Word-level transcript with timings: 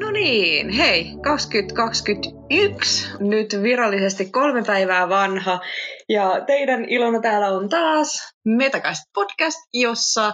No 0.00 0.10
niin, 0.10 0.70
hei, 0.70 1.14
2021, 1.22 3.08
nyt 3.18 3.62
virallisesti 3.62 4.30
kolme 4.30 4.62
päivää 4.66 5.08
vanha. 5.08 5.60
Ja 6.08 6.40
teidän 6.46 6.84
ilona 6.84 7.20
täällä 7.20 7.48
on 7.48 7.68
taas 7.68 8.32
Metacast 8.44 9.02
podcast, 9.14 9.58
jossa 9.74 10.32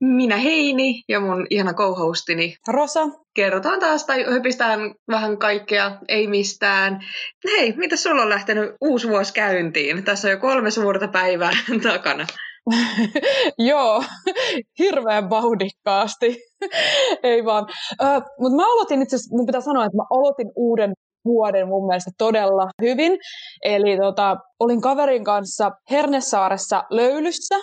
minä 0.00 0.36
Heini 0.36 1.02
ja 1.08 1.20
mun 1.20 1.46
ihana 1.50 1.72
co-hostini 1.72 2.56
Rosa. 2.68 3.00
Kerrotaan 3.34 3.80
taas 3.80 4.06
tai 4.06 4.24
höpistään 4.24 4.94
vähän 5.08 5.38
kaikkea, 5.38 5.98
ei 6.08 6.26
mistään. 6.26 7.00
Hei, 7.44 7.72
mitä 7.76 7.96
sulla 7.96 8.22
on 8.22 8.28
lähtenyt 8.28 8.74
uusi 8.80 9.08
vuosi 9.08 9.32
käyntiin? 9.32 10.04
Tässä 10.04 10.28
on 10.28 10.32
jo 10.32 10.38
kolme 10.38 10.70
suurta 10.70 11.08
päivää 11.08 11.52
takana. 11.92 12.26
Joo, 13.68 14.02
hirveän 14.78 15.30
vauhdikkaasti. 15.30 16.36
Ei 17.22 17.44
vaan. 17.44 17.66
Mutta 18.38 18.56
mä 18.56 18.72
aloitin 18.72 19.02
itse 19.02 19.16
asiassa, 19.16 19.36
mun 19.36 19.46
pitää 19.46 19.60
sanoa, 19.60 19.84
että 19.84 19.96
mä 19.96 20.04
aloitin 20.10 20.50
uuden 20.56 20.92
vuoden 21.24 21.68
mun 21.68 21.86
mielestä 21.86 22.10
todella 22.18 22.66
hyvin. 22.82 23.18
Eli 23.64 23.96
tota, 23.96 24.36
olin 24.60 24.80
kaverin 24.80 25.24
kanssa 25.24 25.70
Hernesaaressa 25.90 26.82
löylyssä. 26.90 27.54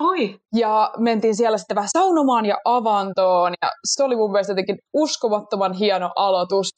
Oi. 0.00 0.34
Ja 0.54 0.90
mentiin 0.98 1.36
siellä 1.36 1.58
sitten 1.58 1.74
vähän 1.74 1.90
saunomaan 1.92 2.46
ja 2.46 2.56
avantoon. 2.64 3.52
Ja 3.62 3.70
se 3.84 4.04
oli 4.04 4.16
mun 4.16 4.32
mielestä 4.32 4.50
jotenkin 4.50 4.78
uskomattoman 4.94 5.72
hieno 5.72 6.10
aloitus 6.16 6.68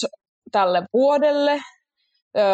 tälle 0.52 0.82
vuodelle 0.92 1.60
öö, 2.36 2.44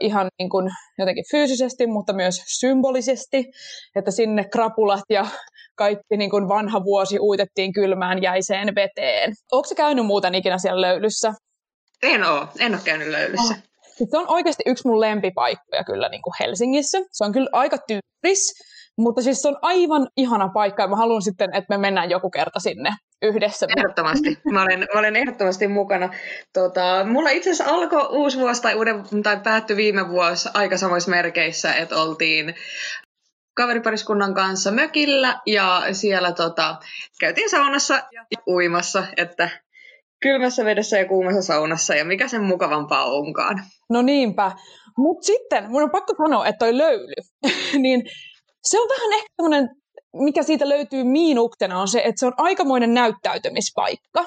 ihan 0.00 0.26
niin 0.38 0.50
kuin 0.50 0.70
jotenkin 0.98 1.24
fyysisesti, 1.30 1.86
mutta 1.86 2.12
myös 2.12 2.42
symbolisesti, 2.46 3.44
että 3.96 4.10
sinne 4.10 4.44
krapulat 4.44 5.04
ja 5.10 5.26
kaikki 5.76 6.16
niin 6.16 6.30
kuin 6.30 6.48
vanha 6.48 6.84
vuosi 6.84 7.18
uitettiin 7.18 7.72
kylmään 7.72 8.22
jäiseen 8.22 8.74
veteen. 8.74 9.32
Onko 9.52 9.68
se 9.68 9.74
käynyt 9.74 10.06
muuten 10.06 10.34
ikinä 10.34 10.58
siellä 10.58 10.80
löylyssä? 10.80 11.34
En 12.02 12.24
ole, 12.24 12.48
en 12.58 12.74
ole 12.74 12.80
käynyt 12.84 13.08
löylyssä. 13.08 13.54
Oh. 13.54 13.74
Se 14.10 14.18
on 14.18 14.28
oikeasti 14.28 14.62
yksi 14.66 14.88
mun 14.88 15.00
lempipaikkoja 15.00 15.84
kyllä 15.84 16.08
niin 16.08 16.22
kuin 16.22 16.34
Helsingissä. 16.40 16.98
Se 17.12 17.24
on 17.24 17.32
kyllä 17.32 17.48
aika 17.52 17.76
tyyris, 17.78 18.52
mutta 18.98 19.22
siis 19.22 19.42
se 19.42 19.48
on 19.48 19.56
aivan 19.62 20.08
ihana 20.16 20.48
paikka 20.54 20.82
ja 20.82 20.88
mä 20.88 20.96
haluan 20.96 21.22
sitten, 21.22 21.54
että 21.54 21.76
me 21.76 21.78
mennään 21.78 22.10
joku 22.10 22.30
kerta 22.30 22.60
sinne 22.60 22.90
yhdessä. 23.22 23.66
Ehdottomasti. 23.76 24.38
Mä 24.50 24.62
olen, 24.62 24.86
mä 24.94 25.00
olen 25.00 25.16
ehdottomasti 25.16 25.68
mukana. 25.68 26.10
Tota, 26.52 27.04
mulla 27.04 27.30
itse 27.30 27.50
asiassa 27.50 27.74
alkoi 27.74 28.08
uusi 28.10 28.38
vuosi 28.38 28.62
tai, 28.62 28.74
uuden, 28.74 29.22
tai 29.22 29.40
päättyi 29.44 29.76
viime 29.76 30.08
vuosi 30.08 30.48
aika 30.54 30.76
samoissa 30.76 31.10
merkeissä, 31.10 31.74
että 31.74 31.96
oltiin 31.96 32.54
kaveripariskunnan 33.54 34.34
kanssa 34.34 34.70
mökillä 34.70 35.40
ja 35.46 35.82
siellä 35.92 36.32
tota, 36.32 36.76
käytiin 37.20 37.50
saunassa 37.50 37.94
ja 37.94 38.24
uimassa, 38.46 39.04
että 39.16 39.48
kylmässä 40.22 40.64
vedessä 40.64 40.98
ja 40.98 41.08
kuumassa 41.08 41.42
saunassa 41.42 41.94
ja 41.94 42.04
mikä 42.04 42.28
sen 42.28 42.42
mukavampaa 42.42 43.04
onkaan. 43.04 43.62
No 43.90 44.02
niinpä. 44.02 44.52
Mutta 44.98 45.26
sitten 45.26 45.70
mun 45.70 45.82
on 45.82 45.90
pakko 45.90 46.14
sanoa, 46.18 46.46
että 46.46 46.58
toi 46.58 46.78
löyly, 46.78 47.14
niin 47.84 48.02
se 48.62 48.80
on 48.80 48.88
vähän 48.88 49.12
ehkä 49.12 49.28
semmoinen 49.36 49.83
mikä 50.14 50.42
siitä 50.42 50.68
löytyy 50.68 51.04
miinuksena 51.04 51.80
on 51.80 51.88
se, 51.88 51.98
että 51.98 52.14
se 52.16 52.26
on 52.26 52.32
aikamoinen 52.36 52.94
näyttäytymispaikka. 52.94 54.24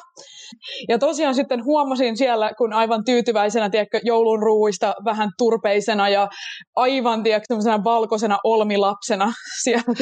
Ja 0.89 0.99
tosiaan 0.99 1.35
sitten 1.35 1.65
huomasin 1.65 2.17
siellä, 2.17 2.51
kun 2.57 2.73
aivan 2.73 3.03
tyytyväisenä 3.05 3.69
tiedätkö, 3.69 3.99
joulun 4.03 4.43
ruuista 4.43 4.95
vähän 5.05 5.29
turpeisena 5.37 6.09
ja 6.09 6.27
aivan 6.75 7.23
tiedätkö, 7.23 7.55
valkoisena 7.83 8.37
olmilapsena 8.43 9.33
siellä 9.63 9.93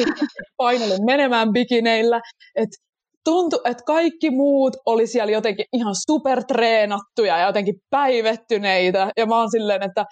painelin 0.56 1.04
menemään 1.04 1.52
bikineillä, 1.52 2.20
että 2.54 2.76
tuntui, 3.24 3.60
että 3.64 3.84
kaikki 3.86 4.30
muut 4.30 4.76
oli 4.86 5.06
siellä 5.06 5.32
jotenkin 5.32 5.66
ihan 5.72 5.94
supertreenattuja 6.10 7.38
ja 7.38 7.46
jotenkin 7.46 7.74
päivettyneitä. 7.90 9.10
Ja 9.16 9.26
mä 9.26 9.38
oon 9.38 9.50
silleen, 9.50 9.82
että 9.82 10.04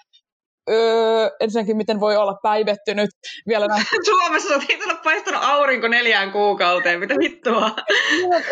öö, 0.69 1.29
ensinnäkin 1.39 1.77
miten 1.77 1.99
voi 1.99 2.17
olla 2.17 2.35
päivettynyt 2.43 3.09
vielä 3.47 3.67
näin. 3.67 3.85
Suomessa 4.05 4.53
ei 4.69 4.79
ole 4.85 4.97
paistanut 5.03 5.41
aurinko 5.43 5.87
neljään 5.87 6.31
kuukauteen, 6.31 6.99
mitä 6.99 7.15
vittua. 7.19 7.71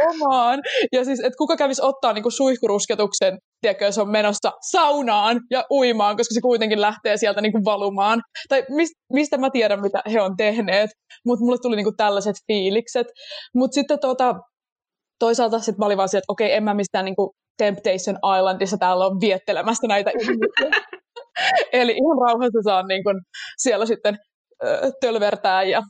omaan. 0.09 0.59
Ja 0.91 1.05
siis, 1.05 1.19
että 1.19 1.37
kuka 1.37 1.57
kävisi 1.57 1.81
ottaa 1.81 2.13
niinku 2.13 2.31
suihkurusketuksen, 2.31 3.37
tiedätkö, 3.61 3.85
jos 3.85 3.97
on 3.97 4.09
menossa 4.09 4.51
saunaan 4.71 5.39
ja 5.51 5.63
uimaan, 5.71 6.17
koska 6.17 6.33
se 6.33 6.41
kuitenkin 6.41 6.81
lähtee 6.81 7.17
sieltä 7.17 7.41
niinku 7.41 7.59
valumaan. 7.65 8.21
Tai 8.49 8.63
mist, 8.69 8.93
mistä 9.13 9.37
mä 9.37 9.49
tiedän, 9.49 9.81
mitä 9.81 10.01
he 10.13 10.21
on 10.21 10.37
tehneet. 10.37 10.89
Mutta 11.25 11.45
mulle 11.45 11.57
tuli 11.61 11.75
niinku 11.75 11.93
tällaiset 11.97 12.35
fiilikset. 12.47 13.07
Mutta 13.55 13.75
sitten 13.75 13.99
tota, 13.99 14.35
toisaalta 15.19 15.59
sitten 15.59 15.75
mä 15.79 15.85
olin 15.85 15.97
vaan 15.97 16.09
että 16.13 16.33
okei, 16.33 16.53
en 16.53 16.63
mä 16.63 16.73
mistään 16.73 17.05
niinku 17.05 17.33
Temptation 17.57 18.17
Islandissa 18.37 18.77
täällä 18.77 19.05
on 19.05 19.21
viettelemästä 19.21 19.87
näitä 19.87 20.11
ihmisiä. 20.19 20.81
Eli 21.73 21.91
ihan 21.91 22.17
rauhassa 22.21 22.61
saan 22.63 22.87
niin 22.87 23.03
kun 23.03 23.21
siellä 23.57 23.85
sitten 23.85 24.17
ö, 24.63 24.91
tölvertää 25.01 25.63
ja 25.63 25.81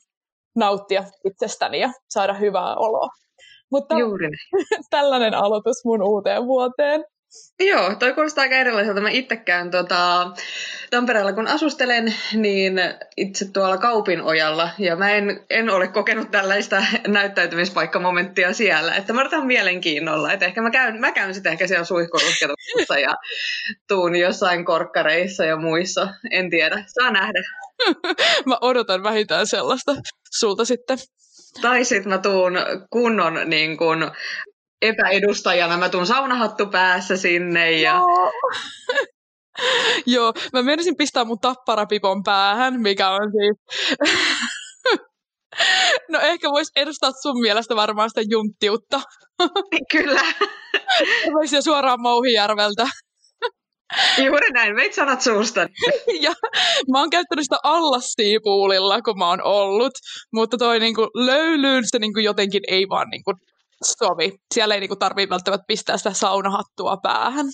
nauttia 0.56 1.04
itsestäni 1.26 1.80
ja 1.80 1.92
saada 2.09 2.34
hyvää 2.34 2.76
oloa. 2.76 3.08
Mutta 3.72 4.00
Juuri 4.00 4.30
tällainen 4.90 5.34
aloitus 5.34 5.86
mun 5.86 6.04
uuteen 6.04 6.46
vuoteen. 6.46 7.06
Joo, 7.59 7.95
toi 7.95 8.13
kuulostaa 8.13 8.41
aika 8.41 8.55
erilaiselta. 8.55 9.01
Mä 9.01 9.09
itsekään 9.09 9.71
tota, 9.71 10.31
Tampereella 10.89 11.33
kun 11.33 11.47
asustelen, 11.47 12.13
niin 12.33 12.73
itse 13.17 13.51
tuolla 13.51 13.77
Kaupinojalla, 13.77 14.69
ja 14.79 14.95
mä 14.95 15.11
en, 15.11 15.45
en 15.49 15.69
ole 15.69 15.88
kokenut 15.88 16.31
tällaista 16.31 16.85
näyttäytymispaikkamomenttia 17.07 18.53
siellä, 18.53 18.95
että 18.95 19.13
mä 19.13 19.21
odotan 19.21 19.47
mielenkiinnolla, 19.47 20.33
että 20.33 20.45
ehkä 20.45 20.61
mä 20.61 20.71
käyn, 20.71 20.99
mä 20.99 21.11
käyn 21.11 21.33
sitten 21.33 21.51
ehkä 21.51 21.67
siellä 21.67 21.85
suihkurusketuksessa 21.85 22.99
ja 22.99 23.16
tuun 23.88 24.15
jossain 24.15 24.65
korkkareissa 24.65 25.45
ja 25.45 25.55
muissa, 25.57 26.07
en 26.31 26.50
tiedä, 26.50 26.83
saa 26.88 27.11
nähdä. 27.11 27.39
mä 28.45 28.57
odotan 28.61 29.03
vähintään 29.03 29.47
sellaista 29.47 29.95
sulta 30.31 30.65
sitten. 30.65 30.97
Tai 31.61 31.85
sitten 31.85 32.09
mä 32.09 32.17
tuun 32.17 32.53
kunnon 32.89 33.39
niin 33.45 33.77
kun, 33.77 34.11
epäedustajana. 34.83 35.77
Mä 35.77 35.89
tuun 35.89 36.07
saunahattu 36.07 36.66
päässä 36.66 37.17
sinne. 37.17 37.71
Ja... 37.71 37.94
Joo. 37.94 38.31
Joo, 40.05 40.33
mä 40.53 40.61
menisin 40.61 40.97
pistää 40.97 41.25
mun 41.25 41.39
tapparapipon 41.39 42.23
päähän, 42.23 42.81
mikä 42.81 43.09
on 43.09 43.31
siis... 43.31 43.88
no 46.11 46.19
ehkä 46.19 46.49
vois 46.49 46.71
edustaa 46.75 47.11
sun 47.21 47.41
mielestä 47.41 47.75
varmaan 47.75 48.09
sitä 48.09 48.21
junttiutta. 48.29 49.01
Kyllä. 49.91 50.21
Voisi 51.33 51.55
jo 51.55 51.61
suoraan 51.61 52.01
Mouhijärveltä. 52.01 52.88
Juuri 54.25 54.50
näin, 54.50 54.75
veit 54.75 54.94
sanat 54.94 55.21
suusta. 55.21 55.61
ja 56.19 56.33
mä 56.91 57.00
oon 57.00 57.09
käyttänyt 57.09 57.44
sitä 57.45 57.57
allassiipuulilla, 57.63 59.01
kun 59.01 59.17
mä 59.17 59.29
oon 59.29 59.44
ollut, 59.44 59.94
mutta 60.33 60.57
toi 60.57 60.79
niinku 60.79 61.01
löylyyn 61.15 61.83
se 61.88 62.00
niinku 62.00 62.19
jotenkin 62.19 62.61
ei 62.67 62.85
vaan 62.89 63.09
niinku 63.09 63.33
sovi. 63.83 64.33
Siellä 64.53 64.73
ei 64.73 64.79
niinku 64.79 64.95
tarvitse 64.95 65.29
välttämättä 65.29 65.66
pistää 65.67 65.97
sitä 65.97 66.13
saunahattua 66.13 66.97
päähän. 66.97 67.45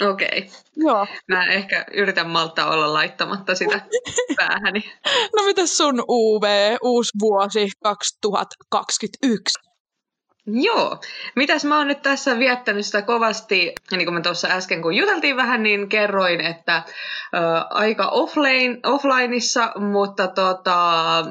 Okei. 0.00 0.28
Okay. 0.28 0.42
Joo. 0.76 1.06
Mä 1.28 1.46
ehkä 1.46 1.84
yritän 1.92 2.30
malttaa 2.30 2.70
olla 2.70 2.92
laittamatta 2.92 3.54
sitä 3.54 3.80
päähäni. 4.36 4.92
No 5.36 5.42
mitä 5.46 5.66
sun 5.66 6.04
UV, 6.08 6.76
uusi 6.82 7.10
vuosi 7.20 7.68
2021? 7.82 9.58
Joo. 10.46 11.00
Mitäs 11.36 11.64
mä 11.64 11.78
oon 11.78 11.88
nyt 11.88 12.02
tässä 12.02 12.38
viettänyt 12.38 12.86
sitä 12.86 13.02
kovasti, 13.02 13.72
niin 13.90 14.04
kuin 14.04 14.14
mä 14.14 14.20
tuossa 14.20 14.48
äsken 14.48 14.82
kun 14.82 14.94
juteltiin 14.94 15.36
vähän, 15.36 15.62
niin 15.62 15.88
kerroin, 15.88 16.40
että 16.40 16.74
ä, 16.76 16.84
aika 17.70 18.08
offline, 18.08 18.80
offlineissa, 18.84 19.72
mutta 19.76 20.28
tota, 20.28 21.24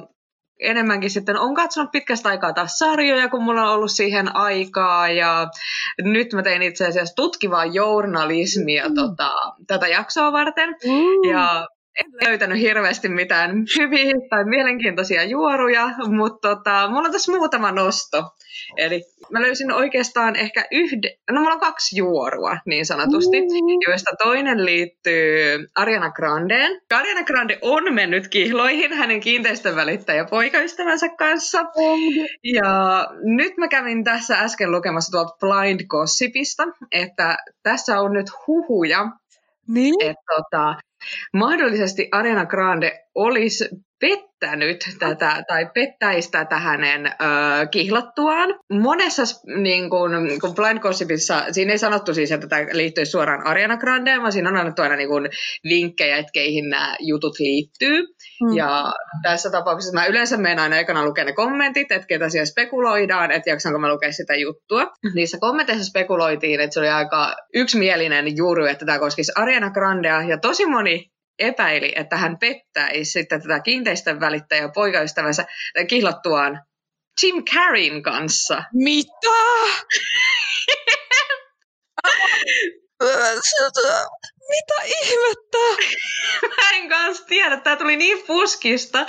enemmänkin 0.62 1.10
sitten 1.10 1.40
on 1.40 1.56
katsonut 1.56 1.92
pitkästä 1.92 2.30
aikaa 2.30 2.54
taas 2.54 2.80
sarjoja, 2.80 3.30
kun 3.30 3.44
mulla 3.44 3.63
on 3.63 3.75
ollut 3.75 3.92
siihen 3.92 4.36
aikaa. 4.36 5.10
Ja 5.10 5.48
nyt 6.02 6.34
mä 6.34 6.44
tein 6.44 6.62
itse 6.62 6.88
asiassa 6.88 7.16
tutkivaa 7.16 7.66
journalismia 7.66 8.90
mm. 8.90 8.96
tota, 8.96 9.31
tätä 9.68 9.88
jaksoa 9.88 10.31
varten. 10.31 10.69
Mm. 10.69 11.31
Ja 11.31 11.68
en 12.00 12.28
löytänyt 12.28 12.60
hirveästi 12.60 13.10
mitään 13.10 13.66
hyviä 13.80 14.14
tai 14.30 14.46
mielenkiintoisia 14.46 15.24
juoruja, 15.24 15.90
mutta 16.08 16.56
tota, 16.56 16.88
mulla 16.90 17.06
on 17.06 17.12
tässä 17.12 17.32
muutama 17.32 17.72
nosto. 17.72 18.24
Eli 18.78 19.04
mä 19.32 19.42
löysin 19.42 19.72
oikeastaan 19.72 20.36
ehkä 20.36 20.66
yhden, 20.72 21.12
no 21.32 21.42
mulla 21.42 21.54
on 21.54 21.60
kaksi 21.60 21.98
juorua 21.98 22.58
niin 22.66 22.86
sanotusti, 22.86 23.42
mm. 23.42 23.48
joista 23.88 24.12
toinen 24.24 24.66
liittyy 24.66 25.70
Ariana 25.76 26.12
Grandeen. 26.12 26.82
Ariana 26.94 27.24
Grande 27.24 27.58
on 27.62 27.94
mennyt 27.94 28.28
kihloihin 28.28 28.94
hänen 28.94 29.20
kiinteistön 29.20 29.76
välittäjä 29.76 30.26
poikaystävänsä 30.26 31.10
kanssa. 31.10 31.64
Mm. 31.64 32.28
Ja 32.44 33.08
nyt 33.24 33.58
mä 33.58 33.68
kävin 33.68 34.04
tässä 34.04 34.40
äsken 34.40 34.72
lukemassa 34.72 35.12
tuolta 35.12 35.38
Blind 35.40 35.86
Gossipista, 35.88 36.64
että 36.92 37.38
tässä 37.64 38.00
on 38.00 38.14
nyt 38.14 38.28
huhuja, 38.48 39.08
niin? 39.68 39.96
että 40.02 40.24
tota, 40.36 40.76
mahdollisesti 41.33 42.07
Ariana 42.12 42.45
Grande 42.45 43.06
olisi 43.16 43.69
pettänyt 44.02 44.86
tätä 45.00 45.44
tai 45.48 45.66
pettäisi 45.74 46.31
tätä 46.31 46.60
hänen 46.60 47.06
ö, 47.06 47.12
kihlattuaan. 47.72 48.60
Monessa 48.74 49.24
niin 49.58 49.90
kun, 49.90 50.12
kun 50.42 50.56
Blind 50.56 50.80
Gossipissa, 50.80 51.44
siinä 51.52 51.72
ei 51.72 51.78
sanottu 51.78 52.13
siis, 52.13 52.31
että 52.31 52.48
tämä 52.48 52.62
liittyisi 52.72 53.12
suoraan 53.12 53.48
Ariana 53.48 53.78
Grandeen, 53.78 54.22
vaan 54.22 54.31
siinä 54.31 54.50
on 54.50 54.58
annettu 54.58 54.81
aina 54.81 54.96
niin 54.96 55.10
kun, 55.10 55.30
vinkkejä, 55.69 56.18
että 56.18 56.31
keihin 56.34 56.69
nämä 56.69 56.96
jutut 57.00 57.40
liittyy. 57.40 58.02
Mm. 58.02 58.58
Ja 58.58 58.94
tässä 59.24 59.50
tapauksessa 59.50 59.94
mä 59.94 60.06
yleensä 60.06 60.38
menen 60.38 60.60
aina 60.60 60.78
ekana 60.78 61.06
lukea 61.06 61.25
ne 61.25 61.34
kommentit, 61.34 61.92
että 61.92 62.07
ketä 62.07 62.30
siellä 62.30 62.46
spekuloidaan, 62.46 63.31
että 63.31 63.50
jaksanko 63.50 63.80
mä 63.80 63.94
lukea 63.94 64.12
sitä 64.12 64.36
juttua. 64.36 64.88
Niissä 65.16 65.38
kommenteissa 65.42 65.86
spekuloitiin, 65.86 66.60
että 66.60 66.74
se 66.74 66.80
oli 66.80 66.90
aika 66.90 67.36
yksimielinen 67.56 68.38
juuri, 68.38 68.72
että 68.72 68.86
tämä 68.86 69.00
koskisi 69.00 69.31
Ariana 69.36 69.69
Grandea, 69.69 70.22
ja 70.22 70.38
tosi 70.38 70.66
moni 70.66 71.11
epäili, 71.42 71.94
että 71.96 72.18
hän 72.18 72.38
pettäisi 72.40 73.12
sitten 73.12 73.42
tätä 73.42 73.60
kiinteistön 73.60 74.20
välittäjä 74.20 74.70
poikaystävänsä 74.70 75.46
kihlattuaan 75.88 76.64
Jim 77.24 77.44
Carreyn 77.44 78.02
kanssa. 78.02 78.64
Mitä? 78.74 79.30
Mitä 84.51 85.03
ihmettä? 85.03 85.57
Mä 86.62 86.77
en 86.77 86.89
kanssa 86.89 87.25
tiedä. 87.25 87.57
Tämä 87.57 87.75
tuli 87.75 87.95
niin 87.95 88.24
puskista, 88.27 89.06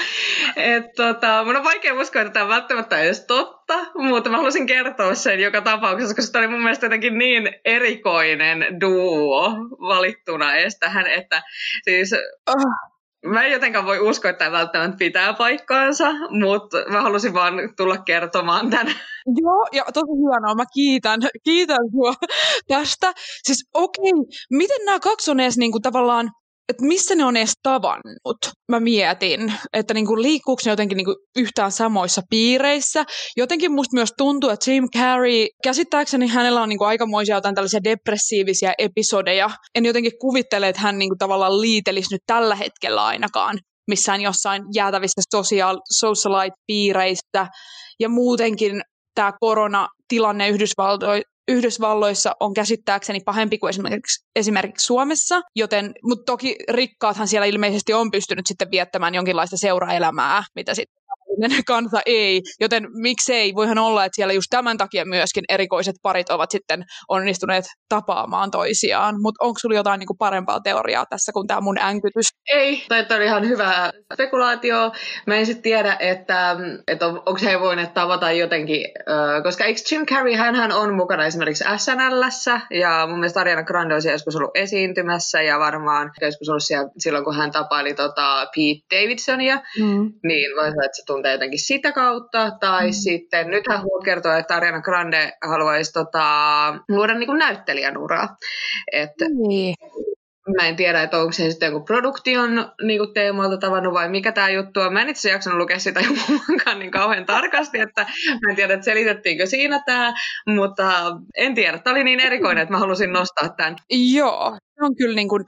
että 0.56 0.92
tota, 0.96 1.44
mun 1.44 1.56
on 1.56 1.64
vaikea 1.64 1.94
uskoa, 1.94 2.22
että 2.22 2.32
tämä 2.32 2.44
on 2.44 2.48
välttämättä 2.50 3.00
edes 3.00 3.26
totta, 3.26 3.78
mutta 3.94 4.30
mä 4.30 4.36
haluaisin 4.36 4.66
kertoa 4.66 5.14
sen 5.14 5.40
joka 5.40 5.60
tapauksessa, 5.60 6.14
koska 6.14 6.32
tämä 6.32 6.40
oli 6.42 6.52
mun 6.52 6.62
mielestä 6.62 6.86
jotenkin 6.86 7.18
niin 7.18 7.50
erikoinen 7.64 8.80
duo 8.80 9.50
valittuna 9.80 10.54
edes 10.54 10.78
tähän, 10.78 11.06
että 11.06 11.42
siis... 11.84 12.14
Oh 12.46 12.91
mä 13.26 13.44
en 13.44 13.52
jotenkaan 13.52 13.86
voi 13.86 14.00
uskoa, 14.00 14.30
että 14.30 14.44
tämä 14.44 14.58
välttämättä 14.58 14.96
pitää 14.96 15.34
paikkaansa, 15.34 16.12
mutta 16.30 16.76
mä 16.88 17.02
halusin 17.02 17.34
vaan 17.34 17.54
tulla 17.76 17.98
kertomaan 17.98 18.70
tämän. 18.70 18.94
Joo, 19.42 19.66
ja 19.72 19.84
tosi 19.94 20.12
hienoa. 20.12 20.54
Mä 20.54 20.64
kiitän, 20.74 21.20
kiitän 21.44 21.90
sua 21.92 22.14
tästä. 22.69 23.12
Siis 23.42 23.69
okei, 23.74 24.12
okay, 24.12 24.24
miten 24.50 24.86
nämä 24.86 25.00
kaksi 25.00 25.30
on 25.30 25.40
edes 25.40 25.58
niinku 25.58 25.80
tavallaan 25.80 26.30
että 26.68 26.84
missä 26.84 27.14
ne 27.14 27.24
on 27.24 27.36
edes 27.36 27.52
tavannut. 27.62 28.38
Mä 28.68 28.80
mietin, 28.80 29.52
että 29.72 29.94
niinku 29.94 30.22
liikkuuko 30.22 30.62
ne 30.64 30.72
jotenkin 30.72 30.96
niinku 30.96 31.16
yhtään 31.36 31.72
samoissa 31.72 32.22
piireissä. 32.30 33.04
Jotenkin 33.36 33.72
musta 33.72 33.96
myös 33.96 34.12
tuntuu, 34.18 34.50
että 34.50 34.70
Jim 34.70 34.88
Carrey, 34.96 35.46
käsittääkseni 35.64 36.26
hänellä 36.26 36.62
on 36.62 36.68
niinku 36.68 36.84
aikamoisia 36.84 37.34
jotain 37.34 37.54
tällaisia 37.54 37.84
depressiivisiä 37.84 38.74
episodeja. 38.78 39.50
En 39.74 39.84
jotenkin 39.84 40.18
kuvittele, 40.20 40.68
että 40.68 40.82
hän 40.82 40.98
niinku 40.98 41.16
tavallaan 41.18 41.60
liitelisi 41.60 42.14
nyt 42.14 42.22
tällä 42.26 42.54
hetkellä 42.54 43.04
ainakaan 43.04 43.58
missään 43.90 44.20
jossain 44.20 44.62
jäätävistä 44.74 45.22
social, 45.34 45.78
socialite-piireistä. 45.90 47.46
Ja 48.00 48.08
muutenkin 48.08 48.82
tämä 49.14 49.32
koronatilanne 49.40 50.48
Yhdysvaltoissa 50.48 51.31
Yhdysvalloissa 51.48 52.36
on 52.40 52.54
käsittääkseni 52.54 53.20
pahempi 53.20 53.58
kuin 53.58 53.70
esimerkiksi, 53.70 54.24
esimerkiksi 54.36 54.86
Suomessa, 54.86 55.40
joten, 55.56 55.92
mutta 56.02 56.24
toki 56.24 56.56
rikkaathan 56.70 57.28
siellä 57.28 57.46
ilmeisesti 57.46 57.92
on 57.92 58.10
pystynyt 58.10 58.46
sitten 58.46 58.70
viettämään 58.70 59.14
jonkinlaista 59.14 59.56
seuraelämää, 59.56 60.42
mitä 60.54 60.74
sitten 60.74 61.02
kansa 61.67 62.00
ei, 62.06 62.43
joten 62.61 62.88
miksei, 62.94 63.55
voihan 63.55 63.79
olla, 63.79 64.05
että 64.05 64.17
siellä 64.17 64.32
just 64.32 64.46
tämän 64.50 64.79
takia 64.79 65.05
myöskin 65.05 65.44
erikoiset 65.49 65.96
parit 66.02 66.31
ovat 66.31 66.50
sitten 66.50 66.84
onnistuneet 67.08 67.64
tapaamaan 67.88 68.50
toisiaan, 68.50 69.14
mutta 69.23 69.44
onko 69.44 69.58
sulla 69.61 69.75
jotain 69.75 69.99
niinku 69.99 70.14
parempaa 70.19 70.61
teoriaa 70.61 71.06
tässä 71.11 71.32
kuin 71.32 71.46
tämä 71.46 71.61
mun 71.61 71.79
änkytys? 71.79 72.26
Ei, 72.52 72.84
tai 72.88 73.06
oli 73.17 73.25
ihan 73.25 73.49
hyvä 73.49 73.93
spekulaatio. 74.14 74.93
Mä 75.26 75.37
en 75.37 75.46
sitten 75.46 75.62
tiedä, 75.62 75.96
että, 76.00 76.56
että 76.88 77.06
on, 77.06 77.17
onko 77.17 77.40
he 77.43 77.61
voineet 77.61 77.94
tavata 77.94 78.32
jotenkin, 78.32 78.87
koska 79.43 79.64
eikö 79.64 79.81
Jim 79.90 80.06
Carrey, 80.06 80.34
hän 80.34 80.73
on 80.73 80.94
mukana 80.94 81.26
esimerkiksi 81.26 81.64
SNLssä, 81.76 82.61
ja 82.70 83.06
mun 83.08 83.19
mielestä 83.19 83.40
Ariana 83.40 83.62
Grande 83.62 83.94
on 83.94 84.00
joskus 84.12 84.37
ollut 84.37 84.56
esiintymässä, 84.56 85.43
ja 85.43 85.58
varmaan 85.58 86.11
joskus 86.20 86.49
ollut 86.49 86.64
siellä, 86.64 86.88
silloin, 86.99 87.25
kun 87.25 87.37
hän 87.37 87.50
tapaili 87.50 87.94
tota 87.94 88.46
Pete 88.56 89.02
Davidsonia, 89.02 89.61
mm. 89.79 90.12
niin 90.25 90.56
voi 90.56 90.69
että 90.69 90.96
se 90.96 91.02
tuntee 91.22 91.32
jotenkin 91.32 91.66
sitä 91.66 91.92
kautta, 91.92 92.50
tai 92.60 92.86
mm. 92.86 92.92
sitten 92.92 93.50
nythän 93.50 93.82
Hulk 93.82 94.04
kertoo, 94.04 94.32
että 94.32 94.54
Ariana 94.54 94.80
Grande 94.80 95.32
haluaisi 95.44 95.92
tota, 95.92 96.24
luoda 96.88 97.14
niin 97.14 97.26
kuin 97.26 97.38
näyttelijän 97.38 97.98
uraa. 97.98 98.36
Et, 98.92 99.10
niin. 99.48 99.74
Mä 100.60 100.69
en 100.69 100.76
tiedä, 100.76 101.02
että 101.02 101.19
onko 101.19 101.32
se 101.32 101.50
sitten 101.50 101.72
joku 101.72 101.84
produktion 101.84 102.72
niin 102.82 102.98
kuin 102.98 103.14
teemoilta 103.14 103.56
tavannut 103.56 103.94
vai 103.94 104.08
mikä 104.08 104.32
tämä 104.32 104.50
juttu 104.50 104.80
on. 104.80 104.92
Mä 104.92 105.02
en 105.02 105.08
itse 105.08 105.30
jaksanut 105.30 105.58
lukea 105.58 105.78
sitä 105.78 106.00
jommankaan 106.06 106.78
niin 106.78 106.90
kauhean 106.90 107.26
tarkasti, 107.26 107.78
että 107.78 108.06
mä 108.30 108.50
en 108.50 108.56
tiedä, 108.56 108.74
että 108.74 108.84
selitettiinkö 108.84 109.46
siinä 109.46 109.82
tämä, 109.86 110.12
mutta 110.46 111.16
en 111.36 111.54
tiedä. 111.54 111.78
Tämä 111.78 111.94
oli 111.94 112.04
niin 112.04 112.20
erikoinen, 112.20 112.62
että 112.62 112.72
mä 112.72 112.78
halusin 112.78 113.12
nostaa 113.12 113.48
tämän. 113.48 113.76
Joo, 114.14 114.56
se 114.74 114.84
on 114.84 114.96
kyllä 114.96 115.16
niin 115.16 115.28
kuin 115.28 115.44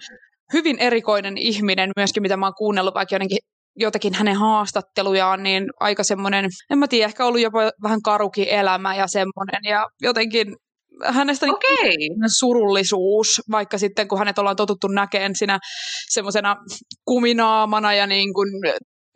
hyvin 0.53 0.79
erikoinen 0.79 1.39
ihminen 1.39 1.91
myöskin, 1.97 2.23
mitä 2.23 2.37
mä 2.37 2.47
oon 2.47 2.55
kuunnellut 2.59 2.95
vaikka 2.95 3.15
jotenkin 3.15 3.39
jotakin 3.77 4.15
hänen 4.15 4.37
haastattelujaan, 4.37 5.43
niin 5.43 5.65
aika 5.81 6.05
semmoinen, 6.05 6.51
en 6.71 6.79
mä 6.79 6.89
tiedä, 6.89 7.07
ehkä 7.07 7.27
ollut 7.27 7.41
jopa 7.41 7.59
vähän 7.83 8.03
karuki 8.03 8.53
elämä 8.53 8.97
ja 8.97 9.07
semmoinen, 9.07 9.61
ja 9.65 9.87
jotenkin 10.03 10.57
hänestä 11.05 11.47
niin 11.47 11.55
okay. 11.55 12.29
surullisuus, 12.39 13.41
vaikka 13.51 13.79
sitten 13.79 14.09
kun 14.09 14.19
hänet 14.19 14.39
ollaan 14.39 14.57
totuttu 14.57 14.89
näkeen 14.89 15.37
siinä 15.37 15.59
semmoisena 16.09 16.57
kuminaamana 17.05 17.95
ja 17.95 18.07
niin 18.07 18.35
kuin 18.35 18.49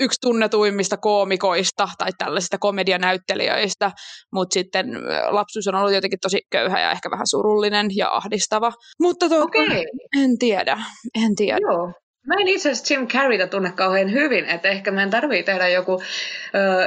yksi 0.00 0.18
tunnetuimmista 0.20 0.96
koomikoista 0.96 1.88
tai 1.98 2.10
tällaisista 2.18 2.58
komedianäyttelijöistä, 2.58 3.90
mutta 4.32 4.54
sitten 4.54 4.86
lapsuus 5.30 5.68
on 5.68 5.74
ollut 5.74 5.94
jotenkin 5.94 6.18
tosi 6.22 6.40
köyhä 6.50 6.80
ja 6.80 6.90
ehkä 6.90 7.10
vähän 7.10 7.26
surullinen 7.26 7.86
ja 7.96 8.10
ahdistava. 8.10 8.72
Mutta 9.00 9.28
tuota, 9.28 9.44
okay. 9.44 9.84
en 10.16 10.38
tiedä, 10.38 10.78
en 11.24 11.34
tiedä. 11.36 11.58
Joo. 11.60 11.92
Mä 12.28 12.34
en 12.40 12.48
itse 12.48 12.70
asiassa 12.70 12.94
Jim 12.94 13.06
Carreyta 13.06 13.46
tunne 13.46 13.72
kauhean 13.72 14.12
hyvin, 14.12 14.44
että 14.44 14.68
ehkä 14.68 14.90
meidän 14.90 15.10
tarvii 15.10 15.42
tehdä 15.42 15.68
joku, 15.68 16.02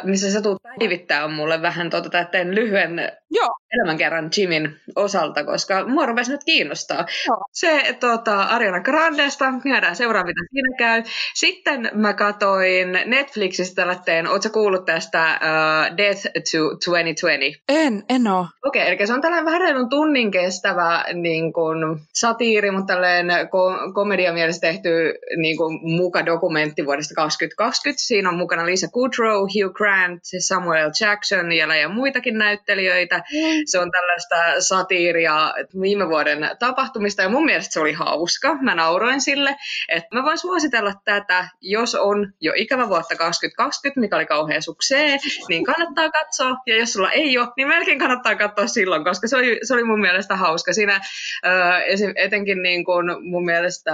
missä 0.03 0.31
sä 0.31 0.41
tulet 0.41 0.57
päivittää 0.63 1.25
on 1.25 1.33
mulle 1.33 1.61
vähän 1.61 1.89
tuota, 1.89 2.19
että 2.19 2.31
teen 2.31 2.55
lyhyen 2.55 3.11
Joo. 3.31 3.49
elämänkerran 3.73 4.29
Jimin 4.37 4.75
osalta, 4.95 5.43
koska 5.43 5.87
mua 5.87 6.05
rupesi 6.05 6.31
nyt 6.31 6.43
kiinnostaa. 6.43 7.05
Joo. 7.27 7.37
Se 7.51 7.97
tota, 7.99 8.41
Ariana 8.41 8.79
Grandesta, 8.79 9.53
jäädään 9.65 9.95
seuraan 9.95 10.25
mitä 10.25 10.41
siinä 10.51 10.77
käy. 10.77 11.03
Sitten 11.33 11.91
mä 11.93 12.13
katoin 12.13 12.99
Netflixistä 13.05 13.75
tällainen, 13.75 14.27
ootko 14.27 14.49
kuullut 14.49 14.85
tästä 14.85 15.39
uh, 15.41 15.97
Death 15.97 16.21
to 16.21 16.91
2020? 16.91 17.59
En, 17.69 18.03
en 18.09 18.27
oo. 18.27 18.45
Okei, 18.65 18.81
okay, 18.81 18.93
eli 18.93 19.07
se 19.07 19.13
on 19.13 19.21
tällainen 19.21 19.45
vähän 19.45 19.61
reilun 19.61 19.89
tunnin 19.89 20.31
kestävä 20.31 21.05
niin 21.13 21.53
kun, 21.53 21.99
satiiri, 22.13 22.71
mutta 22.71 22.93
tällainen 22.93 23.45
ko- 23.45 23.93
komediamielessä 23.93 24.61
tehty 24.61 24.89
niin 25.37 25.57
kuin, 25.57 25.79
muka 25.83 26.25
dokumentti 26.25 26.85
vuodesta 26.85 27.15
2020. 27.15 28.03
Siinä 28.03 28.29
on 28.29 28.37
mukana 28.37 28.65
Lisa 28.65 28.87
Kudrow, 28.87 29.39
Hugh 29.39 29.73
Grant, 29.73 30.21
Samuel 30.39 30.91
Jackson 31.01 31.51
ja, 31.51 31.75
ja 31.75 31.89
muitakin 31.89 32.37
näyttelijöitä. 32.37 33.17
Mm. 33.17 33.61
Se 33.65 33.79
on 33.79 33.91
tällaista 33.91 34.35
satiiria 34.59 35.53
viime 35.81 36.09
vuoden 36.09 36.49
tapahtumista 36.59 37.21
ja 37.21 37.29
mun 37.29 37.45
mielestä 37.45 37.73
se 37.73 37.79
oli 37.79 37.93
hauska. 37.93 38.55
Mä 38.61 38.75
nauroin 38.75 39.21
sille, 39.21 39.55
että 39.89 40.15
mä 40.15 40.23
voin 40.23 40.37
suositella 40.37 40.93
tätä, 41.05 41.47
jos 41.61 41.95
on 41.95 42.33
jo 42.41 42.53
ikävä 42.55 42.89
vuotta 42.89 43.15
2020, 43.15 43.99
mikä 43.99 44.15
oli 44.15 44.25
kauhean 44.25 44.61
suksee, 44.61 45.17
niin 45.49 45.63
kannattaa 45.63 46.09
katsoa. 46.09 46.55
Ja 46.65 46.77
jos 46.77 46.93
sulla 46.93 47.11
ei 47.11 47.37
ole, 47.37 47.47
niin 47.57 47.67
melkein 47.67 47.99
kannattaa 47.99 48.35
katsoa 48.35 48.67
silloin, 48.67 49.03
koska 49.03 49.27
se 49.27 49.37
oli, 49.37 49.59
se 49.63 49.73
oli 49.73 49.83
mun 49.83 50.01
mielestä 50.01 50.35
hauska. 50.35 50.73
Siinä 50.73 51.01
etenkin 52.15 52.63
niin 52.63 52.85
kuin 52.85 53.05
mun 53.29 53.45
mielestä 53.45 53.91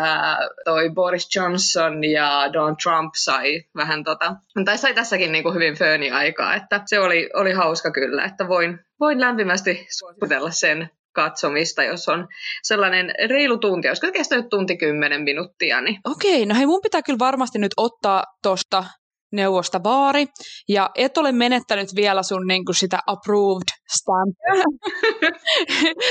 toi 0.66 0.90
Boris 0.90 1.27
Johnson 1.36 2.04
ja 2.04 2.50
Donald 2.54 2.76
Trump 2.84 3.14
sai 3.16 3.64
vähän 3.76 4.04
tota, 4.04 4.36
tai 4.66 4.78
sai 4.78 4.94
tässäkin 4.94 5.32
niin 5.32 5.44
kuin 5.44 5.56
hyvin 5.56 5.78
fööni 5.78 6.12
aikaa, 6.12 6.56
että 6.56 6.82
se 6.86 7.00
oli, 7.00 7.30
oli 7.34 7.52
hauska 7.52 7.92
kyllä, 7.92 8.26
että 8.26 8.48
voin, 8.48 8.80
voin 9.00 9.20
lämpimästi 9.20 9.88
suositella 9.90 10.52
sen 10.52 10.90
katsomista, 11.12 11.84
jos 11.84 12.10
on 12.10 12.28
sellainen 12.64 13.14
reilu 13.30 13.58
tunti, 13.58 13.88
olisiko 13.88 14.12
kestänyt 14.12 14.50
tunti 14.50 14.78
kymmenen 14.78 15.22
minuuttia. 15.22 15.82
Niin. 15.82 16.00
Okei, 16.06 16.46
no 16.46 16.56
hei 16.56 16.66
mun 16.66 16.82
pitää 16.82 17.02
kyllä 17.02 17.20
varmasti 17.20 17.60
nyt 17.60 17.72
ottaa 17.78 18.24
tuosta 18.44 18.84
neuvosta 19.32 19.84
vaari, 19.84 20.28
ja 20.70 20.90
et 20.96 21.18
ole 21.18 21.32
menettänyt 21.32 21.96
vielä 21.96 22.24
sun 22.24 22.48
niin 22.48 22.66
kuin 22.66 22.76
sitä 22.76 23.00
approved 23.08 23.68
stampia. 23.88 24.54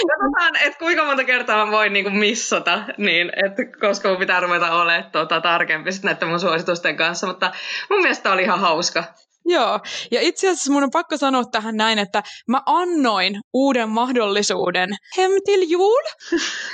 Katsotaan, 0.08 0.56
että 0.64 0.78
kuinka 0.78 1.04
monta 1.04 1.25
kertaa 1.25 1.66
mä 1.66 1.73
voin 1.73 1.92
niin 1.92 2.04
kuin 2.04 2.16
missata, 2.16 2.82
niin, 2.99 3.32
että 3.46 3.62
koska 3.80 4.08
mun 4.08 4.18
pitää 4.18 4.40
ruveta 4.40 4.73
olemaan 4.82 5.11
tuota, 5.12 5.40
tarkempi 5.40 5.92
sitten 5.92 6.11
näiden 6.11 6.28
mun 6.28 6.40
suositusten 6.40 6.96
kanssa, 6.96 7.26
mutta 7.26 7.52
mun 7.90 8.00
mielestä 8.00 8.32
oli 8.32 8.42
ihan 8.42 8.61
hauska. 8.61 9.04
Joo, 9.54 9.80
ja 10.10 10.20
itse 10.20 10.48
asiassa 10.48 10.72
mun 10.72 10.82
on 10.82 10.90
pakko 10.90 11.16
sanoa 11.16 11.44
tähän 11.44 11.76
näin, 11.76 11.98
että 11.98 12.22
mä 12.48 12.62
annoin 12.66 13.40
uuden 13.52 13.88
mahdollisuuden 13.88 14.90
Hem 15.16 15.30
til 15.44 15.62
jul 15.68 16.02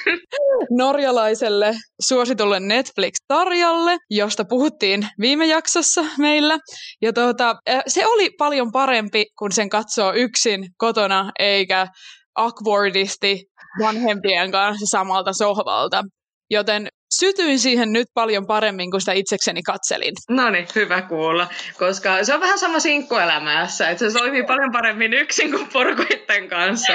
norjalaiselle 0.82 1.74
suositulle 2.00 2.60
Netflix-tarjalle, 2.60 3.98
josta 4.10 4.44
puhuttiin 4.44 5.08
viime 5.20 5.46
jaksossa 5.46 6.04
meillä. 6.18 6.58
Ja 7.02 7.12
tuota, 7.12 7.56
se 7.86 8.06
oli 8.06 8.30
paljon 8.38 8.72
parempi, 8.72 9.26
kun 9.38 9.52
sen 9.52 9.68
katsoo 9.68 10.12
yksin 10.12 10.68
kotona, 10.76 11.32
eikä 11.38 11.86
awkwardisti 12.34 13.44
vanhempien 13.82 14.52
kanssa 14.52 14.86
samalta 14.86 15.32
sohvalta. 15.32 16.02
Joten 16.50 16.88
sytyin 17.18 17.58
siihen 17.58 17.92
nyt 17.92 18.08
paljon 18.14 18.46
paremmin, 18.46 18.90
kun 18.90 19.00
sitä 19.00 19.12
itsekseni 19.12 19.62
katselin. 19.62 20.14
No 20.30 20.50
niin, 20.50 20.66
hyvä 20.74 21.02
kuulla, 21.02 21.48
koska 21.78 22.24
se 22.24 22.34
on 22.34 22.40
vähän 22.40 22.58
sama 22.58 22.80
sinkkuelämässä, 22.80 23.90
että 23.90 24.10
se 24.10 24.18
toimii 24.18 24.42
paljon 24.42 24.72
paremmin 24.72 25.12
yksin 25.12 25.50
kuin 25.50 25.68
porukoiden 25.72 26.48
kanssa. 26.48 26.92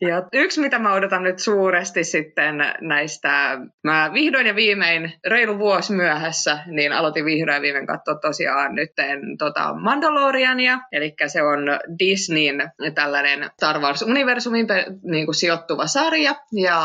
Ja 0.00 0.22
yksi, 0.32 0.60
mitä 0.60 0.78
mä 0.78 0.92
odotan 0.92 1.22
nyt 1.22 1.38
suuresti 1.38 2.04
sitten 2.04 2.54
näistä, 2.80 3.58
mä 3.84 4.10
vihdoin 4.14 4.46
ja 4.46 4.56
viimein, 4.56 5.12
reilu 5.26 5.58
vuosi 5.58 5.92
myöhässä, 5.92 6.58
niin 6.66 6.92
aloitin 6.92 7.24
vihdoin 7.24 7.54
ja 7.54 7.62
viimein 7.62 7.86
katsoa 7.86 8.14
tosiaan 8.14 8.74
nyt 8.74 8.90
tota 9.38 9.74
Mandaloriania, 9.74 10.78
eli 10.92 11.14
se 11.26 11.42
on 11.42 11.58
Disneyn 11.98 12.72
tällainen 12.94 13.50
Star 13.54 13.76
Wars-universumin 13.76 14.66
niin 15.02 15.24
kuin 15.24 15.34
sijoittuva 15.34 15.86
sarja, 15.86 16.34
ja 16.52 16.78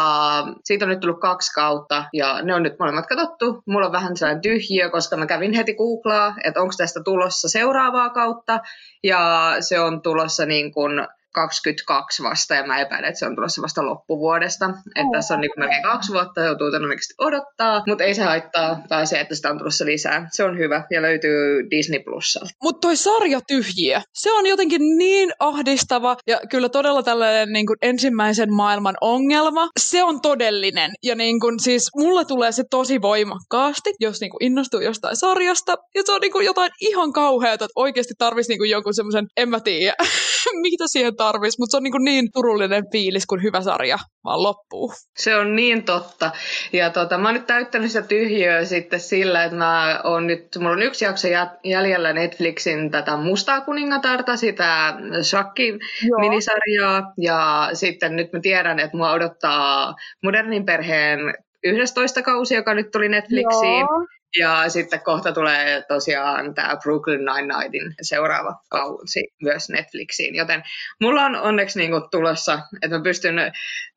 siitä 0.63 0.85
on 0.85 0.89
nyt 0.89 0.99
tullut 0.99 1.21
kaksi 1.21 1.53
kautta, 1.53 2.05
ja 2.13 2.41
ne 2.41 2.53
on 2.53 2.63
nyt 2.63 2.79
molemmat 2.79 3.07
katsottu. 3.07 3.63
Mulla 3.65 3.85
on 3.85 3.91
vähän 3.91 4.17
sellainen 4.17 4.41
tyhjiö, 4.41 4.89
koska 4.89 5.17
mä 5.17 5.25
kävin 5.25 5.53
heti 5.53 5.73
googlaa, 5.73 6.35
että 6.43 6.61
onko 6.61 6.73
tästä 6.77 6.99
tulossa 7.03 7.49
seuraavaa 7.49 8.09
kautta, 8.09 8.59
ja 9.03 9.55
se 9.59 9.79
on 9.79 10.01
tulossa 10.01 10.45
niin 10.45 10.71
kuin 10.71 11.07
22 11.33 12.23
vasta 12.23 12.55
ja 12.55 12.67
mä 12.67 12.79
epäilen, 12.79 13.09
että 13.09 13.19
se 13.19 13.25
on 13.25 13.35
tulossa 13.35 13.61
vasta 13.61 13.85
loppuvuodesta. 13.85 14.65
Oh. 14.65 14.73
Että 14.95 15.11
tässä 15.13 15.33
on 15.33 15.41
niin 15.41 15.51
melkein 15.57 15.83
kaksi 15.83 16.13
vuotta, 16.13 16.41
joutuu 16.41 16.71
todennäköisesti 16.71 17.13
odottaa, 17.17 17.83
mutta 17.87 18.03
ei 18.03 18.13
se 18.13 18.23
haittaa 18.23 18.81
tai 18.87 19.07
se, 19.07 19.19
että 19.19 19.35
sitä 19.35 19.49
on 19.49 19.57
tulossa 19.57 19.85
lisää. 19.85 20.27
Se 20.31 20.43
on 20.43 20.57
hyvä 20.57 20.83
ja 20.91 21.01
löytyy 21.01 21.69
Disney 21.71 21.99
Plusalta. 22.03 22.49
Mutta 22.63 22.87
toi 22.87 22.95
sarja 22.95 23.39
tyhjiä, 23.47 24.01
se 24.13 24.31
on 24.31 24.45
jotenkin 24.45 24.81
niin 24.97 25.31
ahdistava 25.39 26.17
ja 26.27 26.39
kyllä 26.49 26.69
todella 26.69 27.03
tällainen 27.03 27.53
niin 27.53 27.65
kuin 27.65 27.77
ensimmäisen 27.81 28.53
maailman 28.53 28.95
ongelma. 29.01 29.69
Se 29.79 30.03
on 30.03 30.21
todellinen 30.21 30.91
ja 31.03 31.15
niin 31.15 31.39
kuin, 31.39 31.59
siis 31.59 31.89
mulle 31.95 32.25
tulee 32.25 32.51
se 32.51 32.63
tosi 32.69 33.01
voimakkaasti, 33.01 33.93
jos 33.99 34.21
niin 34.21 34.31
kuin 34.31 34.43
innostuu 34.43 34.79
jostain 34.79 35.15
sarjasta 35.15 35.75
ja 35.95 36.01
se 36.05 36.11
on 36.11 36.21
niin 36.21 36.31
kuin 36.31 36.45
jotain 36.45 36.71
ihan 36.81 37.13
kauheata, 37.13 37.65
että 37.65 37.73
oikeasti 37.75 38.13
tarvitsisi 38.17 38.51
niin 38.51 38.59
kuin 38.59 38.69
jonkun 38.69 38.93
semmoisen, 38.93 39.27
en 39.37 39.49
mä 39.49 39.59
tiedä, 39.59 39.93
mitä 40.69 40.83
siihen 40.87 41.15
tarvis, 41.15 41.59
mutta 41.59 41.71
se 41.71 41.77
on 41.77 41.83
niin, 41.83 41.91
kuin 41.91 42.05
niin 42.05 42.31
turullinen 42.33 42.83
fiilis, 42.91 43.25
kun 43.25 43.43
hyvä 43.43 43.61
sarja 43.61 43.97
vaan 44.23 44.43
loppuu. 44.43 44.93
Se 45.17 45.35
on 45.35 45.55
niin 45.55 45.83
totta. 45.83 46.31
Ja 46.73 46.89
tota, 46.89 47.17
mä 47.17 47.27
oon 47.27 47.33
nyt 47.35 47.47
täyttänyt 47.47 47.91
sitä 47.91 48.07
tyhjöä 48.07 48.65
sitten 48.65 48.99
sillä, 48.99 49.43
että 49.43 49.57
mä 49.57 50.01
oon 50.03 50.27
nyt, 50.27 50.47
mulla 50.59 50.71
on 50.71 50.81
yksi 50.81 51.05
jakso 51.05 51.27
jäljellä 51.63 52.13
Netflixin 52.13 52.91
tätä 52.91 53.17
Mustaa 53.17 53.61
kuningatarta, 53.61 54.37
sitä 54.37 54.93
Shakki-minisarjaa. 55.21 57.13
Ja 57.17 57.69
sitten 57.73 58.15
nyt 58.15 58.33
mä 58.33 58.39
tiedän, 58.39 58.79
että 58.79 58.97
mua 58.97 59.11
odottaa 59.11 59.93
modernin 60.23 60.65
perheen 60.65 61.19
11 61.63 62.21
kausi, 62.21 62.55
joka 62.55 62.73
nyt 62.73 62.91
tuli 62.91 63.09
Netflixiin. 63.09 63.79
Joo. 63.79 64.18
Ja 64.37 64.69
sitten 64.69 65.01
kohta 65.01 65.31
tulee 65.31 65.85
tosiaan 65.87 66.55
tämä 66.55 66.77
Brooklyn 66.83 67.19
Nine-Nightin 67.25 67.95
seuraava 68.01 68.61
kausi 68.69 69.33
myös 69.41 69.69
Netflixiin. 69.69 70.35
Joten 70.35 70.63
mulla 71.01 71.25
on 71.25 71.35
onneksi 71.35 71.79
niinku 71.79 72.07
tulossa, 72.11 72.59
että 72.81 72.97
mä 72.97 73.03
pystyn 73.03 73.35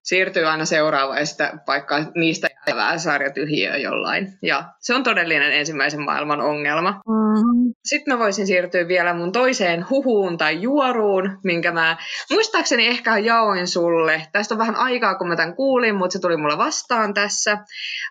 siirtyy 0.02 0.44
aina 0.44 0.64
sitä 1.24 1.52
paikkaa 1.66 2.00
niistä 2.14 2.48
jäävää 2.66 2.98
sarjatyhjiöä 2.98 3.76
jollain. 3.76 4.38
Ja 4.42 4.64
se 4.80 4.94
on 4.94 5.02
todellinen 5.02 5.52
ensimmäisen 5.52 6.02
maailman 6.02 6.40
ongelma. 6.40 6.90
Mm-hmm. 6.90 7.74
Sitten 7.84 8.14
mä 8.14 8.18
voisin 8.18 8.46
siirtyä 8.46 8.88
vielä 8.88 9.14
mun 9.14 9.32
toiseen 9.32 9.90
huhuun 9.90 10.38
tai 10.38 10.62
juoruun, 10.62 11.38
minkä 11.44 11.72
mä 11.72 11.96
muistaakseni 12.30 12.86
ehkä 12.86 13.18
jaoin 13.18 13.68
sulle. 13.68 14.22
Tästä 14.32 14.54
on 14.54 14.58
vähän 14.58 14.76
aikaa, 14.76 15.14
kun 15.14 15.28
mä 15.28 15.36
tämän 15.36 15.56
kuulin, 15.56 15.94
mutta 15.94 16.12
se 16.12 16.18
tuli 16.18 16.36
mulle 16.36 16.58
vastaan 16.58 17.14
tässä. 17.14 17.58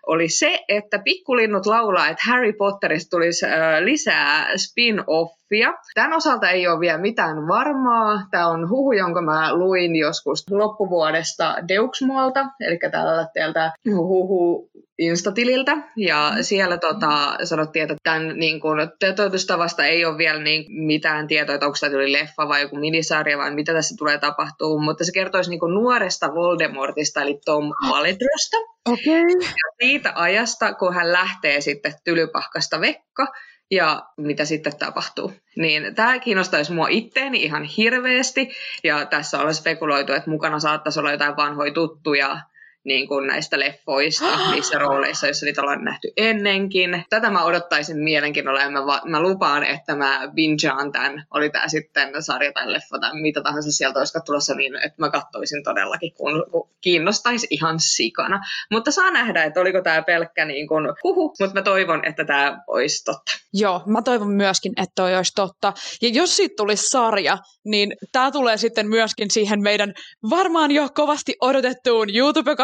Oli 0.06 0.28
se, 0.28 0.60
että 0.68 0.98
pikkulinnut 0.98 1.66
laulaa, 1.66 2.08
että 2.08 2.22
Harry 2.26 2.52
Potterista 2.52 3.10
tulisi 3.10 3.46
äh, 3.46 3.52
lisää 3.84 4.46
spin-off 4.56 5.41
Sofia. 5.52 5.74
Tämän 5.94 6.12
osalta 6.12 6.50
ei 6.50 6.68
ole 6.68 6.80
vielä 6.80 6.98
mitään 6.98 7.48
varmaa. 7.48 8.26
Tämä 8.30 8.48
on 8.48 8.70
huhu, 8.70 8.92
jonka 8.92 9.22
mä 9.22 9.54
luin 9.54 9.96
joskus 9.96 10.50
loppuvuodesta 10.50 11.56
Deuxmuolta, 11.68 12.46
eli 12.60 12.78
tällä 12.92 13.28
teiltä 13.34 13.72
huhu 13.86 14.70
Instatililtä, 14.98 15.76
ja 15.96 16.32
siellä 16.40 16.78
tota, 16.78 17.36
sanottiin, 17.44 17.82
että 17.82 17.94
tämän 18.02 18.38
niin 18.38 18.60
kun, 18.60 18.78
toteutustavasta 19.00 19.84
ei 19.84 20.04
ole 20.04 20.18
vielä 20.18 20.42
niin, 20.42 20.64
mitään 20.86 21.26
tietoa, 21.26 21.54
että 21.54 21.66
onko 21.66 21.78
tämä 21.80 21.92
tuli 21.92 22.12
leffa 22.12 22.48
vai 22.48 22.62
joku 22.62 22.76
minisarja 22.76 23.38
vai 23.38 23.54
mitä 23.54 23.72
tässä 23.72 23.94
tulee 23.98 24.18
tapahtuu, 24.18 24.80
mutta 24.80 25.04
se 25.04 25.12
kertoisi 25.12 25.50
niin 25.50 25.74
nuoresta 25.74 26.34
Voldemortista, 26.34 27.22
eli 27.22 27.40
Tom 27.44 27.72
Maledrosta. 27.88 28.56
Okay. 28.88 29.22
Ja 29.40 29.86
siitä 29.86 30.12
ajasta, 30.14 30.74
kun 30.74 30.94
hän 30.94 31.12
lähtee 31.12 31.60
sitten 31.60 31.94
tylypahkasta 32.04 32.80
Vekka, 32.80 33.26
ja 33.72 34.02
mitä 34.16 34.44
sitten 34.44 34.78
tapahtuu. 34.78 35.32
Niin 35.56 35.94
tämä 35.94 36.18
kiinnostaisi 36.18 36.72
mua 36.72 36.88
itteeni 36.88 37.42
ihan 37.42 37.64
hirveästi, 37.64 38.50
ja 38.84 39.06
tässä 39.06 39.40
on 39.40 39.54
spekuloitu, 39.54 40.12
että 40.12 40.30
mukana 40.30 40.60
saattaisi 40.60 41.00
olla 41.00 41.12
jotain 41.12 41.36
vanhoja 41.36 41.72
tuttuja, 41.72 42.40
niin 42.84 43.08
kuin 43.08 43.26
näistä 43.26 43.58
leffoista, 43.58 44.38
niissä 44.52 44.78
rooleissa, 44.78 45.26
joissa 45.26 45.46
niitä 45.46 45.60
ollaan 45.60 45.84
nähty 45.84 46.12
ennenkin. 46.16 47.04
Tätä 47.10 47.30
mä 47.30 47.44
odottaisin 47.44 47.98
mielenkiinnolla 47.98 48.60
ja 48.60 48.70
mä, 48.70 48.86
va- 48.86 49.02
mä 49.04 49.22
lupaan, 49.22 49.64
että 49.64 49.96
mä 49.96 50.28
bingeaan 50.34 50.92
tämän, 50.92 51.26
oli 51.30 51.50
tämä 51.50 51.68
sitten 51.68 52.22
sarja 52.22 52.52
tai 52.52 52.72
leffa 52.72 52.98
tai 52.98 53.20
mitä 53.20 53.42
tahansa 53.42 53.72
sieltä 53.72 53.98
olisi 53.98 54.18
tulossa 54.26 54.54
niin, 54.54 54.76
että 54.76 54.96
mä 54.98 55.10
katsoisin 55.10 55.64
todellakin, 55.64 56.12
kun, 56.14 56.44
kun 56.50 56.68
kiinnostaisi 56.80 57.46
ihan 57.50 57.80
sikana. 57.80 58.40
Mutta 58.70 58.90
saa 58.90 59.10
nähdä, 59.10 59.44
että 59.44 59.60
oliko 59.60 59.82
tämä 59.82 60.02
pelkkä 60.02 60.44
niin 60.44 60.68
kuin 60.68 60.84
huhu, 61.04 61.34
mutta 61.40 61.54
mä 61.54 61.62
toivon, 61.62 62.04
että 62.04 62.24
tämä 62.24 62.62
olisi 62.66 63.04
totta. 63.04 63.32
Joo, 63.54 63.82
mä 63.86 64.02
toivon 64.02 64.32
myöskin, 64.32 64.72
että 64.76 64.92
toi 64.94 65.16
olisi 65.16 65.32
totta. 65.34 65.72
Ja 66.02 66.08
jos 66.08 66.36
siitä 66.36 66.54
tulisi 66.56 66.82
sarja, 66.88 67.38
niin 67.64 67.92
tämä 68.12 68.30
tulee 68.30 68.56
sitten 68.56 68.88
myöskin 68.88 69.30
siihen 69.30 69.62
meidän 69.62 69.92
varmaan 70.30 70.70
jo 70.70 70.88
kovasti 70.94 71.36
odotettuun 71.40 72.14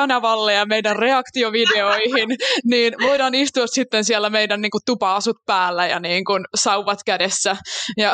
YouTube-kanavalle 0.09 0.53
ja 0.53 0.67
meidän 0.67 0.97
reaktiovideoihin, 0.97 2.29
niin 2.71 2.95
voidaan 3.03 3.35
istua 3.35 3.67
sitten 3.67 4.05
siellä 4.05 4.31
meidän 4.31 4.61
niin 4.61 4.71
kuin, 4.71 4.83
tupa-asut 4.87 5.37
päällä 5.47 5.87
ja 5.87 6.01
niin 6.01 6.25
kuin, 6.25 6.45
sauvat 6.55 6.99
kädessä 7.07 7.57
ja 7.97 8.13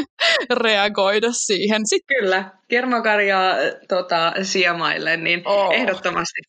reagoida 0.64 1.28
siihen. 1.32 1.82
Sitten 1.86 2.16
kyllä, 2.16 2.50
kermakarjaa 2.68 3.54
tota, 3.88 4.32
siemaille, 4.42 5.16
niin 5.16 5.42
oh. 5.44 5.74
ehdottomasti. 5.74 6.40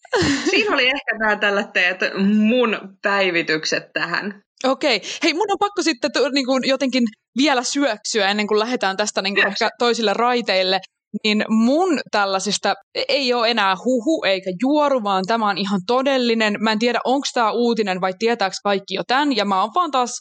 Siinä 0.50 0.74
oli 0.74 0.86
ehkä 0.86 1.18
nämä 1.20 1.36
tällä 1.36 1.64
teet 1.64 2.00
mun 2.24 2.98
päivitykset 3.02 3.84
tähän. 3.94 4.42
Okei. 4.64 5.02
Hei, 5.24 5.34
mun 5.34 5.52
on 5.52 5.58
pakko 5.60 5.82
sitten 5.82 6.12
niin 6.34 6.46
kuin, 6.46 6.64
jotenkin 6.66 7.04
vielä 7.38 7.64
syöksyä 7.64 8.30
ennen 8.30 8.48
kuin 8.48 8.60
lähdetään 8.60 8.98
tästä 8.98 9.22
niin 9.22 9.36
kuin, 9.36 9.48
ehkä 9.48 9.70
toisille 9.80 10.14
raiteille. 10.14 10.80
Niin 11.24 11.46
mun 11.50 12.00
tällaisista 12.12 12.74
ei 13.08 13.34
ole 13.34 13.52
enää 13.52 13.76
huhu 13.86 14.24
eikä 14.24 14.52
juoru, 14.62 15.04
vaan 15.04 15.24
tämä 15.28 15.50
on 15.50 15.58
ihan 15.58 15.82
todellinen. 15.88 16.56
Mä 16.60 16.72
en 16.72 16.80
tiedä, 16.80 17.00
onko 17.06 17.28
tämä 17.34 17.52
uutinen 17.52 18.02
vai 18.02 18.14
tietääkö 18.20 18.56
kaikki 18.64 18.94
jo 18.94 19.02
tämän. 19.08 19.36
Ja 19.36 19.46
mä 19.46 19.62
oon 19.62 19.72
vaan 19.76 19.92
taas 19.92 20.20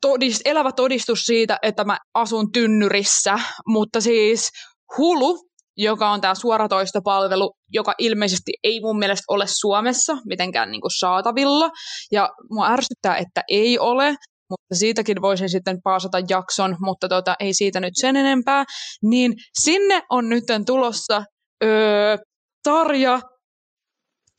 todist, 0.00 0.40
elävä 0.44 0.72
todistus 0.72 1.22
siitä, 1.22 1.58
että 1.62 1.84
mä 1.84 1.98
asun 2.14 2.52
tynnyrissä. 2.52 3.38
Mutta 3.66 4.00
siis 4.00 4.50
Hulu 4.98 5.50
joka 5.76 6.10
on 6.10 6.20
tämä 6.20 6.34
suoratoistopalvelu, 6.34 7.52
joka 7.72 7.94
ilmeisesti 7.98 8.52
ei 8.64 8.80
mun 8.80 8.98
mielestä 8.98 9.24
ole 9.28 9.44
Suomessa 9.48 10.16
mitenkään 10.26 10.70
niin 10.70 10.80
kuin 10.80 10.98
saatavilla. 10.98 11.70
Ja 12.12 12.28
mua 12.50 12.68
ärsyttää, 12.68 13.16
että 13.16 13.42
ei 13.48 13.78
ole, 13.78 14.14
mutta 14.50 14.74
siitäkin 14.74 15.22
voisin 15.22 15.48
sitten 15.48 15.82
paasata 15.84 16.18
jakson, 16.28 16.76
mutta 16.80 17.08
tota, 17.08 17.34
ei 17.40 17.54
siitä 17.54 17.80
nyt 17.80 17.94
sen 17.96 18.16
enempää. 18.16 18.64
Niin 19.02 19.34
sinne 19.60 20.02
on 20.10 20.28
nyt 20.28 20.44
tulossa 20.66 21.24
öö, 21.64 22.16
Tarja 22.62 23.20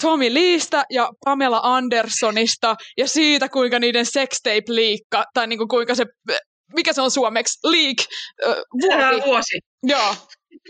Tommy 0.04 0.34
Leestä 0.34 0.84
ja 0.90 1.10
Pamela 1.26 1.60
Andersonista 1.64 2.76
ja 2.98 3.08
siitä, 3.08 3.50
kuinka 3.50 3.80
niiden 3.80 4.06
sextape 4.06 4.64
liikka, 4.68 5.24
tai 5.34 5.48
niinku 5.48 5.68
kuinka 5.68 5.96
se, 5.96 6.06
mikä 6.76 6.94
se 6.94 7.02
on 7.02 7.12
suomeksi, 7.12 7.60
leak, 7.64 7.98
vuosi. 8.82 9.26
vuosi. 9.26 9.60
Joo, 9.84 10.16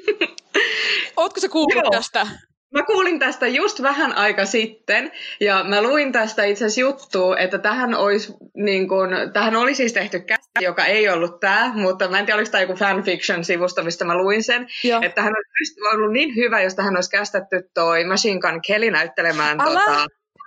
Ootko 1.17 1.39
se 1.39 1.50
kuullut 1.50 1.83
Joo. 1.83 1.91
tästä? 1.91 2.27
Mä 2.71 2.83
kuulin 2.83 3.19
tästä 3.19 3.47
just 3.47 3.81
vähän 3.81 4.13
aika 4.13 4.45
sitten, 4.45 5.11
ja 5.39 5.63
mä 5.63 5.81
luin 5.81 6.11
tästä 6.11 6.43
itse 6.43 6.65
asiassa 6.65 6.81
juttua, 6.81 7.37
että 7.37 7.57
tähän, 7.57 7.95
olisi, 7.95 8.33
niin 8.55 8.87
kun, 8.87 9.09
tähän 9.33 9.55
oli 9.55 9.75
siis 9.75 9.93
tehty 9.93 10.19
kästä, 10.19 10.59
joka 10.59 10.85
ei 10.85 11.09
ollut 11.09 11.39
tämä, 11.39 11.71
mutta 11.75 12.07
mä 12.07 12.19
en 12.19 12.25
tiedä, 12.25 12.37
oliko 12.37 12.51
tämä 12.51 12.61
joku 12.61 12.73
fanfiction-sivusto, 12.73 13.83
mistä 13.83 14.05
mä 14.05 14.17
luin 14.17 14.43
sen, 14.43 14.67
Joo. 14.83 15.01
että 15.01 15.15
tähän 15.15 15.33
olisi 15.33 15.81
ollut 15.93 16.11
niin 16.11 16.35
hyvä, 16.35 16.61
jos 16.61 16.75
tähän 16.75 16.95
olisi 16.95 17.11
kästetty 17.11 17.69
toi 17.73 18.03
Machine 18.03 18.39
Gun 18.39 18.61
Kelly 18.67 18.91
näyttelemään 18.91 19.57
tota, 19.57 20.05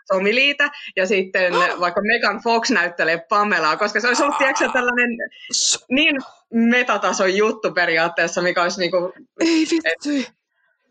Tommy 0.09 0.35
Liitä, 0.35 0.71
ja 0.97 1.07
sitten 1.07 1.55
oh. 1.55 1.81
vaikka 1.81 2.01
Megan 2.01 2.41
Fox 2.43 2.71
näyttelee 2.71 3.25
Pamelaa, 3.29 3.77
koska 3.77 4.01
se 4.01 4.09
olisi 4.09 4.23
ollut, 4.23 4.39
tiedätkö, 4.39 4.69
tällainen 4.73 5.11
niin 5.91 6.17
metatason 6.53 7.37
juttu 7.37 7.73
periaatteessa, 7.73 8.43
mikä 8.43 8.63
olisi 8.63 8.81
niinku... 8.81 9.13
Ei 9.41 9.67
vittu. 9.71 10.11
Et, 10.11 10.35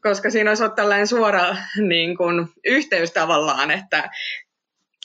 koska 0.04 0.30
siinä 0.30 0.52
olisi 0.52 0.64
ollut 0.64 0.76
tällainen 0.76 1.08
suora 1.08 1.56
niin 1.88 2.18
kuin, 2.18 2.48
yhteys 2.66 3.12
tavallaan, 3.12 3.72
että 3.72 4.10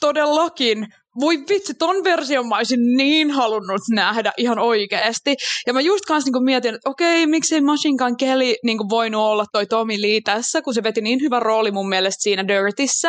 Todellakin. 0.01 0.87
Voi 1.21 1.45
vitsi, 1.49 1.75
ton 1.75 2.05
version 2.05 2.49
mä 2.49 2.57
olisin 2.57 2.97
niin 2.97 3.31
halunnut 3.31 3.81
nähdä 3.95 4.33
ihan 4.37 4.59
oikeasti. 4.59 5.37
Ja 5.67 5.73
mä 5.73 5.81
just 5.81 6.05
kanssa 6.05 6.31
niin 6.31 6.45
mietin, 6.45 6.75
että 6.75 6.91
okei, 6.91 7.27
miksei 7.27 7.61
Machine 7.61 7.97
Gun 7.97 8.17
Kelly 8.17 8.55
niin 8.65 8.79
voinut 8.89 9.23
olla 9.23 9.45
toi 9.53 9.67
Tommy 9.67 9.95
Lee 10.03 10.21
tässä, 10.25 10.63
kun 10.63 10.75
se 10.75 10.83
veti 10.83 11.01
niin 11.01 11.21
hyvä 11.21 11.41
rooli 11.41 11.71
mun 11.71 11.89
mielestä 11.89 12.23
siinä 12.23 12.49
Dirtissä. 12.49 13.09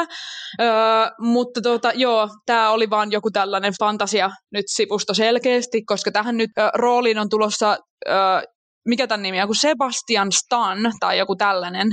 Öö, 0.62 0.68
mutta 1.20 1.62
tota, 1.62 1.92
joo, 1.96 2.30
tää 2.46 2.72
oli 2.72 2.90
vaan 2.90 3.12
joku 3.12 3.32
tällainen 3.32 3.74
fantasia 3.80 4.30
nyt 4.54 4.66
sivusto 4.68 5.14
selkeästi, 5.14 5.84
koska 5.84 6.12
tähän 6.12 6.38
nyt 6.38 6.50
ö, 6.60 6.70
rooliin 6.74 7.20
on 7.20 7.30
tulossa 7.30 7.78
ö, 8.08 8.12
mikä 8.88 9.08
tämän 9.08 9.24
nimi 9.24 9.38
on, 9.38 9.44
joku 9.44 9.54
Sebastian 9.54 10.32
Stan 10.32 10.78
tai 11.00 11.18
joku 11.18 11.36
tällainen, 11.36 11.88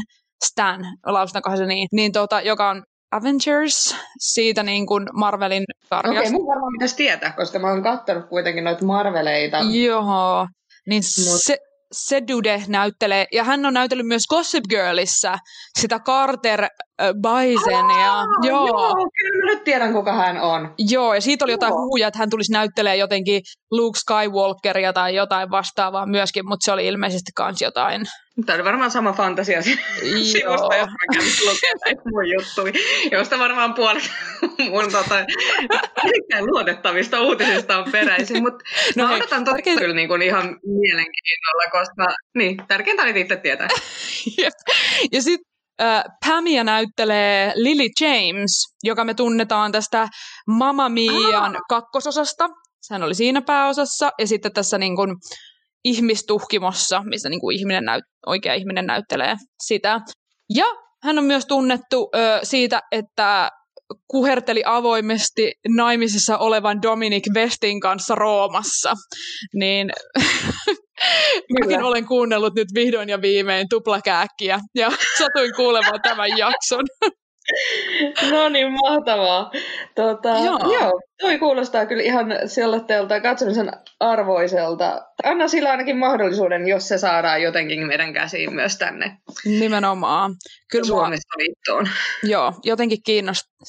Stan, 0.44 0.80
lausutaankohan 1.06 1.58
se 1.58 1.66
niin, 1.66 1.88
niin 1.92 2.12
tota, 2.12 2.40
joka 2.40 2.70
on 2.70 2.82
Avengers, 3.12 3.96
siitä 4.18 4.62
niin 4.62 4.86
kuin 4.86 5.06
Marvelin 5.12 5.64
sarjasta. 5.90 6.10
Okei, 6.10 6.20
okay, 6.20 6.32
mun 6.32 6.46
varmaan 6.46 6.72
pitäisi 6.72 6.96
tietää, 6.96 7.32
koska 7.32 7.58
mä 7.58 7.68
oon 7.68 7.82
kattanut 7.82 8.28
kuitenkin 8.28 8.64
noita 8.64 8.84
Marveleita. 8.84 9.58
Joo, 9.58 10.46
niin 10.86 11.02
Mut. 11.24 11.40
se, 11.44 11.58
se 11.92 12.22
Dude 12.28 12.62
näyttelee, 12.68 13.26
ja 13.32 13.44
hän 13.44 13.66
on 13.66 13.74
näytellyt 13.74 14.06
myös 14.06 14.26
Gossip 14.28 14.64
Girlissa 14.68 15.38
sitä 15.78 15.98
Carter 15.98 16.62
äh, 16.64 16.70
Bisenia. 17.14 18.20
Ah, 18.20 18.26
joo. 18.42 18.66
joo, 18.66 18.94
kyllä 18.94 19.44
mä 19.44 19.50
nyt 19.52 19.64
tiedän, 19.64 19.92
kuka 19.92 20.12
hän 20.12 20.40
on. 20.40 20.74
Joo, 20.78 21.14
ja 21.14 21.20
siitä 21.20 21.44
oli 21.44 21.52
jotain 21.52 21.70
joo. 21.70 21.80
huhuja, 21.80 22.08
että 22.08 22.18
hän 22.18 22.30
tulisi 22.30 22.52
näyttelemään 22.52 22.98
jotenkin 22.98 23.42
Luke 23.70 23.98
Skywalkeria 23.98 24.92
tai 24.92 25.14
jotain 25.14 25.50
vastaavaa 25.50 26.06
myöskin, 26.06 26.48
mutta 26.48 26.64
se 26.64 26.72
oli 26.72 26.86
ilmeisesti 26.86 27.30
kans 27.34 27.62
jotain 27.62 28.06
Tämä 28.46 28.54
oli 28.54 28.64
varmaan 28.64 28.90
sama 28.90 29.12
fantasia 29.12 29.62
sivusta, 29.62 30.76
jos 30.76 30.88
mä 30.90 31.14
käyn 31.14 31.26
lukemaan 31.40 31.78
näitä 31.84 32.02
mun 32.10 32.28
juttuja, 32.28 32.72
josta 33.12 33.38
varmaan 33.38 33.74
puolet 33.74 34.10
mun 34.70 34.92
tota, 34.92 35.14
luotettavista 36.40 37.20
uutisista 37.20 37.78
on 37.78 37.92
peräisin. 37.92 38.42
Mutta 38.42 38.64
no 38.96 39.04
mä 39.04 39.14
odotan 39.14 39.44
totta 39.44 39.52
tärkein... 39.52 39.78
kyllä 39.78 39.94
niin 39.94 40.08
kuin 40.08 40.22
ihan 40.22 40.44
mielenkiinnolla, 40.64 41.70
koska 41.72 42.14
niin, 42.34 42.56
tärkeintä 42.68 43.02
oli 43.02 43.20
itse 43.20 43.36
tietää. 43.36 43.68
ja 45.12 45.22
sitten 45.22 45.52
äh, 45.82 46.04
Pamia 46.26 46.64
näyttelee 46.64 47.52
Lily 47.54 47.88
James, 48.00 48.76
joka 48.82 49.04
me 49.04 49.14
tunnetaan 49.14 49.72
tästä 49.72 50.08
Mamma 50.46 50.88
Mian 50.88 51.56
ah. 51.56 51.62
kakkososasta. 51.68 52.48
Hän 52.90 53.02
oli 53.02 53.14
siinä 53.14 53.42
pääosassa. 53.42 54.10
Ja 54.18 54.26
sitten 54.26 54.52
tässä 54.52 54.78
niin 54.78 54.96
kuin, 54.96 55.16
ihmistuhkimossa, 55.86 57.02
missä 57.04 57.28
niin 57.28 57.40
kuin 57.40 57.58
ihminen 57.58 57.84
näyt, 57.84 58.04
oikea 58.26 58.54
ihminen 58.54 58.86
näyttelee 58.86 59.36
sitä. 59.62 60.00
Ja 60.54 60.64
hän 61.02 61.18
on 61.18 61.24
myös 61.24 61.46
tunnettu 61.46 62.10
ö, 62.14 62.40
siitä, 62.42 62.82
että 62.92 63.50
kuherteli 64.08 64.62
avoimesti 64.66 65.52
naimisissa 65.68 66.38
olevan 66.38 66.82
Dominic 66.82 67.24
Westin 67.34 67.80
kanssa 67.80 68.14
Roomassa. 68.14 68.94
Niin 69.54 69.90
mäkin 71.60 71.82
olen 71.82 72.06
kuunnellut 72.06 72.54
nyt 72.54 72.68
vihdoin 72.74 73.08
ja 73.08 73.22
viimein 73.22 73.66
tuplakääkkiä 73.70 74.60
ja 74.74 74.90
satuin 75.18 75.54
kuulemaan 75.56 76.02
tämän 76.02 76.38
jakson. 76.38 76.84
No 78.30 78.48
niin, 78.48 78.72
mahtavaa. 78.72 79.50
Tota, 79.94 80.28
joo. 80.28 80.72
joo, 80.72 81.00
toi 81.20 81.38
kuulostaa 81.38 81.86
kyllä 81.86 82.02
ihan 82.02 82.26
sellaiselta 82.46 83.20
katsomisen 83.20 83.72
arvoiselta. 84.00 85.02
Anna 85.24 85.48
sillä 85.48 85.70
ainakin 85.70 85.96
mahdollisuuden, 85.96 86.68
jos 86.68 86.88
se 86.88 86.98
saadaan 86.98 87.42
jotenkin 87.42 87.86
meidän 87.86 88.12
käsiin 88.12 88.54
myös 88.54 88.78
tänne. 88.78 89.18
Nimenomaan. 89.44 90.34
Kyllä 90.70 90.84
Suomesta 90.84 91.28
mua, 91.36 91.44
liittoon. 91.44 91.88
Joo, 92.22 92.52
jotenkin 92.64 93.02
kiinnostaa. 93.02 93.66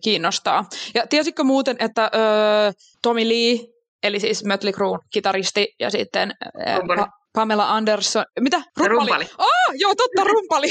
kiinnostaa. 0.00 0.64
Ja 0.94 1.06
tiesitkö 1.06 1.44
muuten, 1.44 1.76
että 1.78 2.10
öö, 2.14 2.72
Tommy 3.02 3.28
Lee, 3.28 3.58
eli 4.02 4.20
siis 4.20 4.44
Mötley 4.44 4.72
Crue 4.72 4.98
kitaristi 5.12 5.74
ja 5.80 5.90
sitten 5.90 6.32
öö, 6.42 6.76
Pamela 7.34 7.70
Anderson. 7.70 8.24
Mitä? 8.40 8.62
Rumpali. 8.76 8.98
rumpali. 8.98 9.24
Oh, 9.38 9.74
joo, 9.74 9.94
totta, 9.94 10.24
rumpali. 10.24 10.66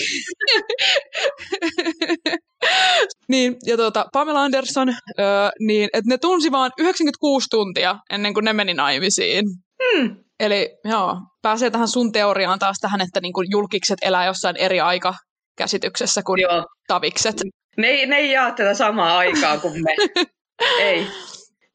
niin, 3.32 3.56
ja 3.66 3.78
tuota, 3.78 4.06
Pamela 4.14 4.44
Anderson, 4.44 4.90
öö, 4.90 5.50
niin, 5.60 5.90
että 5.94 6.10
ne 6.10 6.18
tunsi 6.18 6.52
vaan 6.52 6.72
96 6.78 7.48
tuntia 7.50 7.96
ennen 8.10 8.34
kuin 8.34 8.44
ne 8.44 8.54
meni 8.54 8.74
naimisiin. 8.74 9.46
Hmm. 9.84 10.16
Eli 10.40 10.70
joo, 10.86 11.18
pääsee 11.42 11.70
tähän 11.70 11.88
sun 11.88 12.12
teoriaan 12.12 12.60
taas 12.60 12.78
tähän, 12.82 13.02
että 13.02 13.22
niin 13.22 13.34
kuin 13.34 13.48
julkikset 13.52 14.00
elää 14.02 14.26
jossain 14.26 14.58
eri 14.58 14.80
aikakäsityksessä 14.80 16.22
kuin 16.26 16.42
joo. 16.42 16.66
tavikset. 16.88 17.36
Ne 17.78 17.88
ei, 17.88 18.06
ne 18.06 18.16
ei 18.16 18.32
jaa 18.32 18.52
tätä 18.52 18.74
samaa 18.74 19.18
aikaa 19.18 19.58
kuin 19.58 19.84
me. 19.84 19.96
ei. 20.90 21.08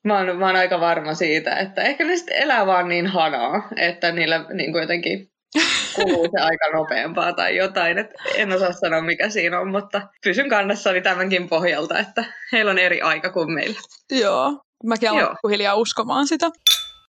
Mä 0.09 0.19
oon, 0.19 0.37
mä 0.37 0.47
oon 0.47 0.57
aika 0.57 0.81
varma 0.81 1.15
siitä, 1.15 1.57
että 1.57 1.83
ehkä 1.83 2.05
ne 2.05 2.17
sitten 2.17 2.37
elää 2.37 2.67
vaan 2.67 2.89
niin 2.89 3.07
hanaa, 3.07 3.69
että 3.77 4.13
niillä 4.13 4.45
niin 4.53 4.73
kuin 4.73 4.83
jotenkin 4.83 5.31
kuluu 5.95 6.25
se 6.25 6.43
aika 6.45 6.69
nopeampaa 6.73 7.33
tai 7.33 7.57
jotain. 7.57 7.99
Et 7.99 8.11
en 8.35 8.53
osaa 8.53 8.73
sanoa, 8.73 9.03
mikä 9.03 9.29
siinä 9.29 9.61
on, 9.61 9.69
mutta 9.69 10.03
pysyn 10.25 10.49
kannassani 10.49 11.01
tämänkin 11.01 11.49
pohjalta, 11.49 11.99
että 11.99 12.25
heillä 12.53 12.71
on 12.71 12.79
eri 12.79 13.01
aika 13.01 13.33
kuin 13.33 13.53
meillä. 13.53 13.81
Joo, 14.11 14.61
mäkin 14.87 15.11
aloin 15.11 15.37
hiljaa 15.51 15.75
uskomaan 15.75 16.27
sitä. 16.27 16.51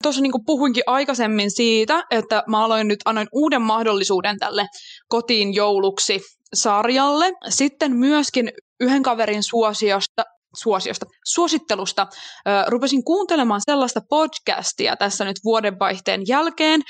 Tuossa 0.02 0.22
niin 0.22 0.32
puhuinkin 0.46 0.82
aikaisemmin 0.86 1.50
siitä, 1.50 2.04
että 2.10 2.42
mä 2.48 2.64
aloin 2.64 2.88
nyt, 2.88 3.00
annoin 3.04 3.28
uuden 3.32 3.62
mahdollisuuden 3.62 4.38
tälle 4.38 4.66
kotiin 5.08 5.54
jouluksi 5.54 6.20
sarjalle. 6.54 7.32
Sitten 7.48 7.96
myöskin 7.96 8.52
yhden 8.80 9.02
kaverin 9.02 9.42
suosiosta 9.42 10.24
suosiosta, 10.54 11.06
suosittelusta 11.26 12.06
ö, 12.48 12.50
rupesin 12.66 13.04
kuuntelemaan 13.04 13.60
sellaista 13.64 14.00
podcastia 14.08 14.96
tässä 14.96 15.24
nyt 15.24 15.36
vuodenvaihteen 15.44 16.22
jälkeen 16.28 16.80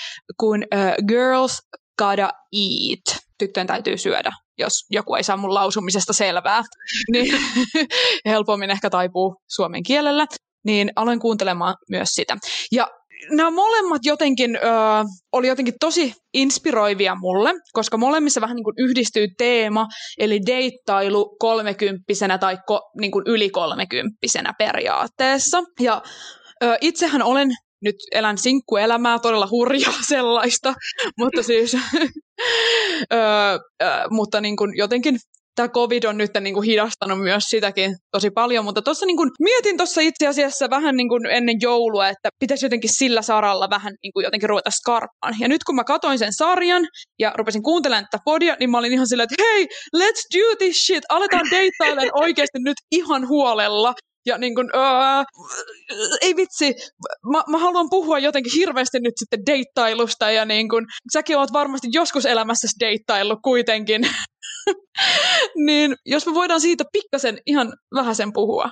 kuin 0.41 0.63
ö, 0.75 0.77
Girls 1.09 1.59
Gotta 1.99 2.31
Eat. 2.53 3.19
Tyttöjen 3.39 3.67
täytyy 3.67 3.99
syödä, 3.99 4.33
jos 4.59 4.73
joku 4.91 5.15
ei 5.15 5.23
saa 5.23 5.37
mun 5.37 5.55
lausumisesta 5.55 6.13
selvää. 6.13 6.63
Niin 7.13 7.35
helpommin 8.25 8.71
ehkä 8.71 8.91
taipuu 8.91 9.37
suomen 9.49 9.83
kielellä. 9.83 10.27
Niin 10.65 10.93
aloin 10.97 11.21
kuuntelemaan 11.21 11.75
myös 11.91 12.09
sitä. 12.09 12.37
Ja 12.73 12.89
nämä 13.31 13.51
molemmat 13.51 14.05
jotenkin 14.05 14.57
ö, 14.57 14.61
oli 15.33 15.47
jotenkin 15.49 15.75
tosi 15.81 16.15
inspiroivia 16.35 17.15
mulle, 17.15 17.55
koska 17.73 17.97
molemmissa 17.97 18.41
vähän 18.41 18.57
niin 18.57 18.65
kuin 18.65 18.75
yhdistyy 18.79 19.27
teema, 19.39 19.87
eli 20.19 20.41
deittailu 20.47 21.37
kolmekymppisenä 21.39 22.39
tai 22.39 22.59
ko, 22.67 22.81
niin 23.01 23.11
kuin 23.11 23.25
yli 23.27 23.51
kolmekymppisenä 23.51 24.53
periaatteessa. 24.59 25.63
Ja 25.81 26.03
ö, 26.65 26.79
itsehän 26.81 27.23
olen 27.23 27.49
nyt 27.83 27.97
elän 28.13 28.39
sinkkuelämää, 28.39 29.19
todella 29.19 29.49
hurjaa 29.51 30.03
sellaista, 30.09 30.75
mutta 31.19 31.43
siis, 31.43 31.75
ö, 33.13 33.17
ö, 33.83 33.87
mutta 34.11 34.41
niin 34.41 34.57
kuin 34.57 34.77
jotenkin 34.77 35.19
tämä 35.57 35.69
covid 35.69 36.05
on 36.05 36.19
nyt 36.19 36.31
niin 36.41 36.55
kuin 36.55 36.67
hidastanut 36.67 37.21
myös 37.21 37.45
sitäkin 37.45 37.97
tosi 38.11 38.31
paljon, 38.31 38.65
mutta 38.65 38.83
tuossa 38.83 39.07
niin 39.07 39.17
kuin, 39.17 39.31
mietin 39.41 39.77
tuossa 39.77 40.01
itse 40.01 40.27
asiassa 40.27 40.71
vähän 40.71 40.97
niin 40.97 41.09
kuin 41.09 41.27
ennen 41.27 41.57
joulua, 41.61 42.09
että 42.09 42.29
pitäisi 42.39 42.67
jotenkin 42.67 42.91
sillä 42.93 43.23
saralla 43.23 43.71
vähän 43.71 43.95
niin 44.03 44.13
kuin 44.13 44.25
jotenkin 44.25 44.49
ruveta 44.49 44.71
skarppaan. 44.71 45.35
Ja 45.41 45.49
nyt 45.49 45.65
kun 45.65 45.77
mä 45.77 45.85
katoin 45.85 46.19
sen 46.19 46.33
sarjan 46.33 46.87
ja 47.19 47.33
rupesin 47.39 47.63
kuuntelemaan 47.63 48.07
tätä 48.11 48.23
podia, 48.25 48.57
niin 48.61 48.71
mä 48.71 48.79
olin 48.79 48.93
ihan 48.93 49.09
silleen, 49.09 49.29
että 49.33 49.45
hei, 49.45 49.67
let's 49.97 50.39
do 50.39 50.57
this 50.59 50.77
shit, 50.87 51.05
aletaan 51.09 51.47
deittailemaan 51.51 52.21
oikeasti 52.25 52.59
nyt 52.59 52.77
ihan 52.91 53.29
huolella. 53.29 53.95
Ja 54.27 54.39
niin 54.39 54.55
kuin, 54.55 54.69
öö, 54.75 55.25
ei 56.21 56.37
vitsi, 56.37 56.75
mä, 57.33 57.43
mä 57.49 57.59
haluan 57.59 57.91
puhua 57.91 58.19
jotenkin 58.19 58.53
hirveästi 58.57 59.01
nyt 59.01 59.15
sitten 59.17 59.47
deittailusta 59.47 60.31
ja 60.31 60.45
niin 60.45 60.69
kuin, 60.69 60.87
säkin 61.13 61.39
oot 61.39 61.53
varmasti 61.53 61.89
joskus 61.93 62.27
elämässä 62.27 62.69
deittaillut 62.81 63.39
kuitenkin. 63.43 64.03
niin 65.67 65.97
jos 66.07 66.27
me 66.27 66.35
voidaan 66.35 66.61
siitä 66.61 66.85
pikkasen 66.93 67.39
ihan 67.47 67.73
vähäsen 67.95 68.33
puhua. 68.33 68.71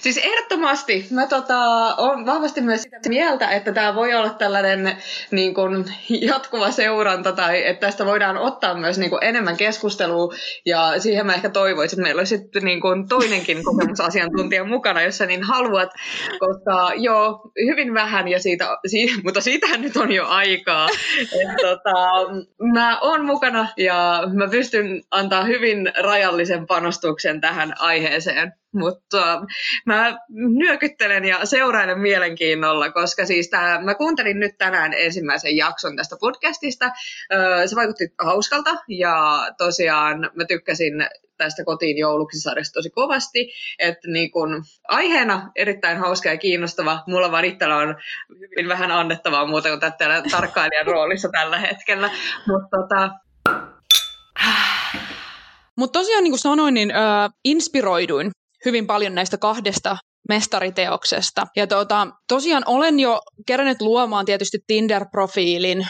Siis 0.00 0.16
ehdottomasti. 0.18 1.06
Mä 1.10 1.26
tota, 1.26 1.56
vahvasti 2.26 2.60
myös 2.60 2.82
sitä 2.82 3.08
mieltä, 3.08 3.50
että 3.50 3.72
tämä 3.72 3.94
voi 3.94 4.14
olla 4.14 4.30
tällainen 4.30 4.96
niin 5.30 5.54
kun, 5.54 5.84
jatkuva 6.08 6.70
seuranta 6.70 7.32
tai 7.32 7.66
että 7.66 7.86
tästä 7.86 8.06
voidaan 8.06 8.36
ottaa 8.36 8.74
myös 8.74 8.98
niin 8.98 9.10
kun, 9.10 9.18
enemmän 9.22 9.56
keskustelua 9.56 10.34
ja 10.66 11.00
siihen 11.00 11.26
mä 11.26 11.34
ehkä 11.34 11.48
toivoisin, 11.48 11.96
että 11.96 12.02
meillä 12.02 12.20
olisi 12.20 12.36
sitten 12.36 12.64
niin 12.64 12.80
kun, 12.80 13.08
toinenkin 13.08 13.64
kokemusasiantuntija 13.64 14.64
mukana, 14.64 15.02
jos 15.02 15.18
sä 15.18 15.26
niin 15.26 15.42
haluat, 15.42 15.90
koska 16.38 16.92
joo, 16.96 17.50
hyvin 17.66 17.94
vähän 17.94 18.28
ja 18.28 18.40
siitä, 18.40 18.78
siitä 18.86 19.12
mutta 19.24 19.40
siitähän 19.40 19.80
nyt 19.80 19.96
on 19.96 20.12
jo 20.12 20.26
aikaa. 20.26 20.88
Et, 21.20 21.56
tota, 21.62 21.94
mä 22.72 22.98
oon 23.00 23.24
mukana 23.24 23.68
ja 23.76 24.22
mä 24.34 24.48
pystyn 24.48 25.02
antaa 25.10 25.44
hyvin 25.44 25.92
rajallisen 26.00 26.66
panostuksen 26.66 27.40
tähän 27.40 27.74
aiheeseen. 27.78 28.52
Mutta 28.74 29.46
mä 29.86 30.18
nyökyttelen 30.28 31.24
ja 31.24 31.46
seurailen 31.46 31.98
mielenkiinnolla, 31.98 32.92
koska 32.92 33.26
siis 33.26 33.50
tää, 33.50 33.80
mä 33.80 33.94
kuuntelin 33.94 34.40
nyt 34.40 34.58
tänään 34.58 34.92
ensimmäisen 34.94 35.56
jakson 35.56 35.96
tästä 35.96 36.16
podcastista. 36.20 36.90
se 37.66 37.76
vaikutti 37.76 38.04
hauskalta 38.20 38.70
ja 38.88 39.46
tosiaan 39.58 40.30
mä 40.34 40.44
tykkäsin 40.44 40.92
tästä 41.38 41.64
kotiin 41.64 41.98
jouluksi 41.98 42.40
sarjasta 42.40 42.74
tosi 42.74 42.90
kovasti. 42.90 43.52
Että 43.78 44.08
niin 44.10 44.30
kun, 44.30 44.64
aiheena 44.88 45.50
erittäin 45.56 45.98
hauska 45.98 46.28
ja 46.28 46.36
kiinnostava. 46.36 47.02
Mulla 47.06 47.30
vaan 47.30 47.44
on 47.82 47.96
hyvin 48.50 48.68
vähän 48.68 48.90
annettavaa 48.90 49.46
muuta 49.46 49.68
kuin 49.68 49.80
tällä 49.98 50.22
tarkkailijan 50.30 50.86
roolissa 50.86 51.28
tällä 51.28 51.58
hetkellä. 51.58 52.10
Mutta 52.46 52.68
tota, 52.76 53.10
mutta 55.76 55.98
tosiaan 55.98 56.24
niin 56.24 56.32
kuin 56.32 56.40
sanoin, 56.40 56.74
niin 56.74 56.90
ö, 56.90 56.94
inspiroiduin 57.44 58.30
hyvin 58.64 58.86
paljon 58.86 59.14
näistä 59.14 59.38
kahdesta 59.38 59.96
mestariteoksesta. 60.28 61.46
Ja 61.56 61.66
tuota, 61.66 62.06
tosiaan 62.28 62.62
olen 62.66 63.00
jo 63.00 63.20
kerännyt 63.46 63.80
luomaan 63.80 64.24
tietysti 64.24 64.58
Tinder-profiilin 64.66 65.86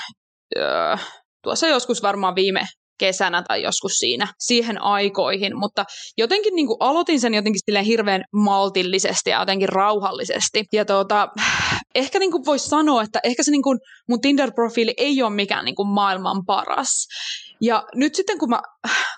öö, 0.57 0.97
tuossa 1.43 1.67
joskus 1.67 2.03
varmaan 2.03 2.35
viime 2.35 2.67
kesänä 2.99 3.43
tai 3.43 3.63
joskus 3.63 3.93
siinä 3.93 4.27
siihen 4.39 4.83
aikoihin, 4.83 5.59
mutta 5.59 5.85
jotenkin 6.19 6.55
niin 6.55 6.67
kuin 6.67 6.77
aloitin 6.81 7.21
sen 7.21 7.35
jotenkin 7.35 7.61
silleen 7.67 7.85
hirveän 7.85 8.25
maltillisesti 8.33 9.31
ja 9.31 9.41
jotenkin 9.41 9.69
rauhallisesti. 9.69 10.65
Ja 10.73 10.85
tuota, 10.85 11.29
ehkä 11.95 12.19
niin 12.19 12.31
kuin 12.31 12.45
voisi 12.47 12.69
sanoa, 12.69 13.03
että 13.03 13.21
ehkä 13.25 13.43
se 13.43 13.51
niin 13.51 13.63
kuin 13.63 13.79
mun 14.09 14.21
Tinder-profiili 14.21 14.95
ei 14.97 15.23
ole 15.23 15.35
mikään 15.35 15.65
niin 15.65 15.75
kuin 15.75 15.89
maailman 15.89 16.43
paras. 16.47 17.07
Ja 17.61 17.85
nyt 17.95 18.15
sitten 18.15 18.39
kun 18.39 18.51
mä 18.51 18.61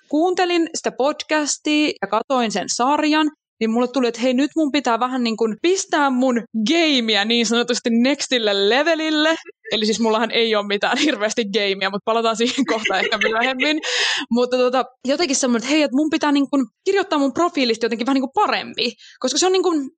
kuuntelin 0.09 0.69
sitä 0.75 0.93
podcastia 0.99 1.93
ja 2.03 2.09
katoin 2.09 2.53
sen 2.53 2.67
sarjan, 2.77 3.31
niin 3.61 3.71
mulle 3.71 3.89
tuli, 3.89 4.09
että 4.09 4.21
hei 4.21 4.35
nyt 4.35 4.51
mun 4.57 4.73
pitää 4.73 5.01
vähän 5.01 5.25
niin 5.25 5.37
kuin 5.37 5.57
pistää 5.63 6.11
mun 6.11 6.43
gameia 6.71 7.25
niin 7.25 7.47
sanotusti 7.47 7.91
nextille 7.91 8.69
levelille. 8.69 9.37
Eli 9.73 9.87
siis 9.87 10.01
mullahan 10.01 10.31
ei 10.31 10.55
ole 10.55 10.67
mitään 10.67 10.99
hirveästi 11.05 11.45
gameia, 11.45 11.91
mutta 11.91 12.05
palataan 12.05 12.37
siihen 12.37 12.67
kohta 12.67 12.99
ehkä 12.99 13.19
myöhemmin. 13.29 13.81
mutta 14.37 14.57
tota, 14.57 14.85
jotenkin 15.09 15.37
semmoinen, 15.37 15.65
että 15.65 15.75
hei, 15.75 15.83
että 15.83 15.97
mun 15.97 16.11
pitää 16.11 16.33
niin 16.33 16.51
kuin 16.51 16.67
kirjoittaa 16.85 17.19
mun 17.19 17.33
profiilista 17.33 17.87
jotenkin 17.87 18.07
vähän 18.07 18.15
niin 18.15 18.23
kuin 18.23 18.47
parempi. 18.47 18.93
Koska 19.19 19.39
se 19.39 19.47
on 19.47 19.53
niin 19.53 19.63
kuin, 19.63 19.91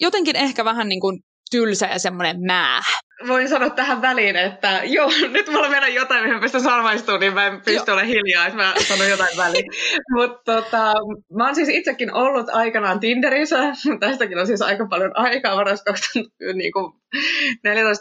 jotenkin 0.00 0.36
ehkä 0.36 0.64
vähän 0.64 0.88
niin 0.88 1.00
kuin 1.00 1.20
tylsä 1.50 1.86
ja 1.86 1.98
semmoinen 1.98 2.36
mää. 2.46 2.80
Voin 3.28 3.48
sanoa 3.48 3.70
tähän 3.70 4.02
väliin, 4.02 4.36
että 4.36 4.80
joo, 4.84 5.10
nyt 5.30 5.48
mulla 5.48 5.68
mennä 5.68 5.88
jotain, 5.88 6.24
mihin 6.24 6.40
pystyn 6.40 6.60
salmaistumaan, 6.60 7.20
niin 7.20 7.34
mä 7.34 7.46
en 7.46 7.60
pysty 7.60 7.90
olemaan 7.90 8.08
hiljaa, 8.08 8.46
että 8.46 8.56
mä 8.56 8.74
sanon 8.88 9.08
jotain 9.08 9.36
väliin. 9.36 9.70
Mutta 10.16 10.54
tota, 10.54 10.94
mä 11.36 11.44
oon 11.44 11.54
siis 11.54 11.68
itsekin 11.68 12.14
ollut 12.14 12.48
aikanaan 12.48 13.00
Tinderissä, 13.00 13.58
tästäkin 14.00 14.38
on 14.38 14.46
siis 14.46 14.62
aika 14.62 14.86
paljon 14.86 15.16
aikaa, 15.16 15.56
varmaan 15.56 15.78
2014 15.84 16.98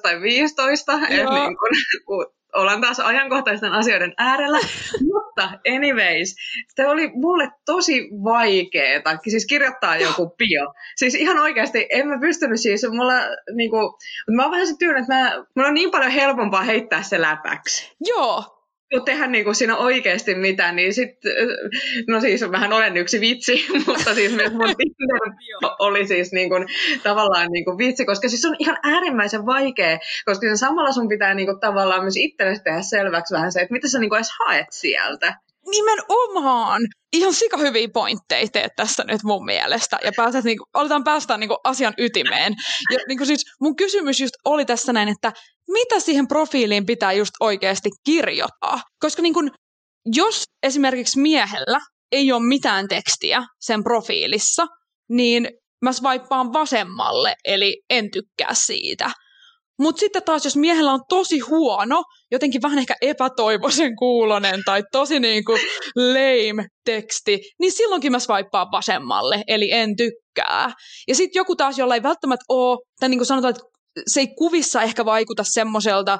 tai 0.01 0.13
2015, 0.13 0.93
että 0.93 1.33
niin 1.33 1.57
kun, 2.05 2.25
ollaan 2.55 2.81
taas 2.81 2.99
ajankohtaisten 2.99 3.71
asioiden 3.71 4.13
äärellä. 4.17 4.59
Mutta 5.13 5.49
anyways, 5.75 6.35
se 6.75 6.87
oli 6.87 7.11
mulle 7.13 7.49
tosi 7.65 8.09
vaikeeta, 8.23 9.17
siis 9.27 9.45
kirjoittaa 9.45 9.97
joku 9.97 10.35
bio. 10.37 10.73
Siis 10.95 11.15
ihan 11.15 11.39
oikeasti 11.39 11.87
en 11.89 12.07
mä 12.07 12.19
pystynyt 12.19 12.59
siis, 12.59 12.85
mulla 12.89 13.13
niinku, 13.55 13.97
mä 14.35 14.43
oon 14.43 14.51
vähän 14.51 14.67
se 14.67 14.75
tyylä, 14.79 14.99
että 14.99 15.13
mä, 15.13 15.45
mulla 15.55 15.67
on 15.67 15.73
niin 15.73 15.91
paljon 15.91 16.11
helpompaa 16.11 16.63
heittää 16.63 17.01
se 17.01 17.21
läpäksi. 17.21 17.95
Joo, 18.07 18.56
kun 18.93 19.05
tehdä 19.05 19.27
niin 19.27 19.43
kuin 19.43 19.55
siinä 19.55 19.77
oikeasti 19.77 20.35
mitään, 20.35 20.75
niin 20.75 20.93
sitten, 20.93 21.31
no 22.07 22.21
siis 22.21 22.51
vähän 22.51 22.73
olen 22.73 22.97
yksi 22.97 23.21
vitsi, 23.21 23.65
mutta 23.87 24.15
siis 24.15 24.35
myös 24.35 24.51
mun 24.51 24.75
Tinder 24.77 25.37
oli 25.79 26.07
siis 26.07 26.31
niin 26.31 26.49
kuin, 26.49 26.65
tavallaan 27.03 27.51
niin 27.51 27.65
kuin 27.65 27.77
vitsi, 27.77 28.05
koska 28.05 28.29
siis 28.29 28.45
on 28.45 28.55
ihan 28.59 28.77
äärimmäisen 28.83 29.45
vaikea, 29.45 29.99
koska 30.25 30.47
sen 30.47 30.57
samalla 30.57 30.91
sun 30.91 31.07
pitää 31.07 31.33
niin 31.33 31.47
kuin, 31.47 31.59
tavallaan 31.59 32.01
myös 32.01 32.17
itsellesi 32.17 32.63
tehdä 32.63 32.81
selväksi 32.81 33.33
vähän 33.33 33.51
se, 33.51 33.61
että 33.61 33.73
mitä 33.73 33.87
sä 33.87 33.99
niin 33.99 34.09
kuin 34.09 34.17
edes 34.17 34.31
haet 34.39 34.67
sieltä. 34.71 35.46
Nimenomaan! 35.71 36.81
Ihan 37.13 37.33
sika 37.33 37.57
hyviä 37.57 37.87
pointteja 37.93 38.47
teet 38.47 38.71
tässä 38.75 39.03
nyt 39.07 39.23
mun 39.23 39.45
mielestä. 39.45 39.99
Ja 40.03 40.11
pääset, 40.17 40.45
niin 40.45 40.57
kuin, 40.57 40.67
aletaan 40.73 41.03
päästä 41.03 41.37
niin 41.37 41.47
kuin, 41.47 41.57
asian 41.63 41.93
ytimeen. 41.97 42.55
Ja 42.93 42.99
niin 43.07 43.17
kuin, 43.17 43.27
siis 43.27 43.45
mun 43.61 43.75
kysymys 43.75 44.19
just 44.19 44.33
oli 44.45 44.65
tässä 44.65 44.93
näin, 44.93 45.09
että 45.09 45.33
mitä 45.71 45.99
siihen 45.99 46.27
profiiliin 46.27 46.85
pitää 46.85 47.13
just 47.13 47.31
oikeasti 47.39 47.89
kirjoittaa. 48.05 48.81
Koska 48.99 49.21
niin 49.21 49.33
kun, 49.33 49.51
jos 50.15 50.43
esimerkiksi 50.63 51.19
miehellä 51.19 51.79
ei 52.11 52.31
ole 52.31 52.47
mitään 52.47 52.87
tekstiä 52.87 53.43
sen 53.59 53.83
profiilissa, 53.83 54.65
niin 55.09 55.49
mä 55.81 55.93
swipaan 55.93 56.53
vasemmalle, 56.53 57.35
eli 57.45 57.81
en 57.89 58.11
tykkää 58.11 58.53
siitä. 58.53 59.11
Mutta 59.79 59.99
sitten 59.99 60.23
taas, 60.23 60.45
jos 60.45 60.55
miehellä 60.55 60.91
on 60.91 61.01
tosi 61.09 61.39
huono, 61.39 62.03
jotenkin 62.31 62.61
vähän 62.61 62.79
ehkä 62.79 62.95
epätoivoisen 63.01 63.95
kuulonen 63.95 64.61
tai 64.65 64.83
tosi 64.91 65.19
niinku 65.19 65.51
lame 65.95 66.67
teksti, 66.85 67.39
niin 67.59 67.71
silloinkin 67.71 68.11
mä 68.11 68.19
swipaan 68.19 68.71
vasemmalle, 68.71 69.43
eli 69.47 69.71
en 69.71 69.95
tykkää. 69.95 70.73
Ja 71.07 71.15
sitten 71.15 71.39
joku 71.39 71.55
taas, 71.55 71.77
jolla 71.77 71.95
ei 71.95 72.03
välttämättä 72.03 72.45
ole, 72.49 72.77
tai 72.99 73.09
niin 73.09 73.19
kuin 73.19 73.27
sanotaan, 73.27 73.49
että 73.49 73.63
se 74.07 74.19
ei 74.19 74.27
kuvissa 74.37 74.81
ehkä 74.81 75.05
vaikuta 75.05 75.43
semmoiselta, 75.45 76.19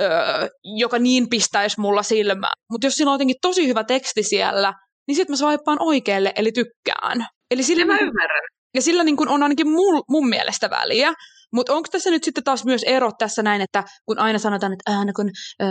öö, 0.00 0.48
joka 0.78 0.98
niin 0.98 1.28
pistäisi 1.28 1.80
mulla 1.80 2.02
silmään. 2.02 2.56
Mutta 2.70 2.86
jos 2.86 2.94
sillä 2.94 3.10
on 3.10 3.14
jotenkin 3.14 3.36
tosi 3.42 3.66
hyvä 3.66 3.84
teksti 3.84 4.22
siellä, 4.22 4.72
niin 5.08 5.16
sitten 5.16 5.32
mä 5.32 5.36
swipaan 5.36 5.82
oikealle, 5.82 6.32
eli 6.36 6.52
tykkään. 6.52 7.26
Eli 7.50 7.62
sillä, 7.62 7.84
mä 7.84 7.98
ymmärrän. 7.98 8.42
Ja 8.74 8.82
sillä 8.82 9.04
niin 9.04 9.16
kun 9.16 9.28
on 9.28 9.42
ainakin 9.42 9.68
mul, 9.68 10.02
mun 10.08 10.28
mielestä 10.28 10.70
väliä. 10.70 11.12
Mutta 11.52 11.74
onko 11.74 11.88
tässä 11.92 12.10
nyt 12.10 12.24
sitten 12.24 12.44
taas 12.44 12.64
myös 12.64 12.82
ero 12.82 13.10
tässä 13.18 13.42
näin, 13.42 13.60
että 13.60 13.84
kun 14.06 14.18
aina 14.18 14.38
sanotaan, 14.38 14.72
että 14.72 14.98
aina 14.98 15.12
kun 15.12 15.30
öö, 15.62 15.68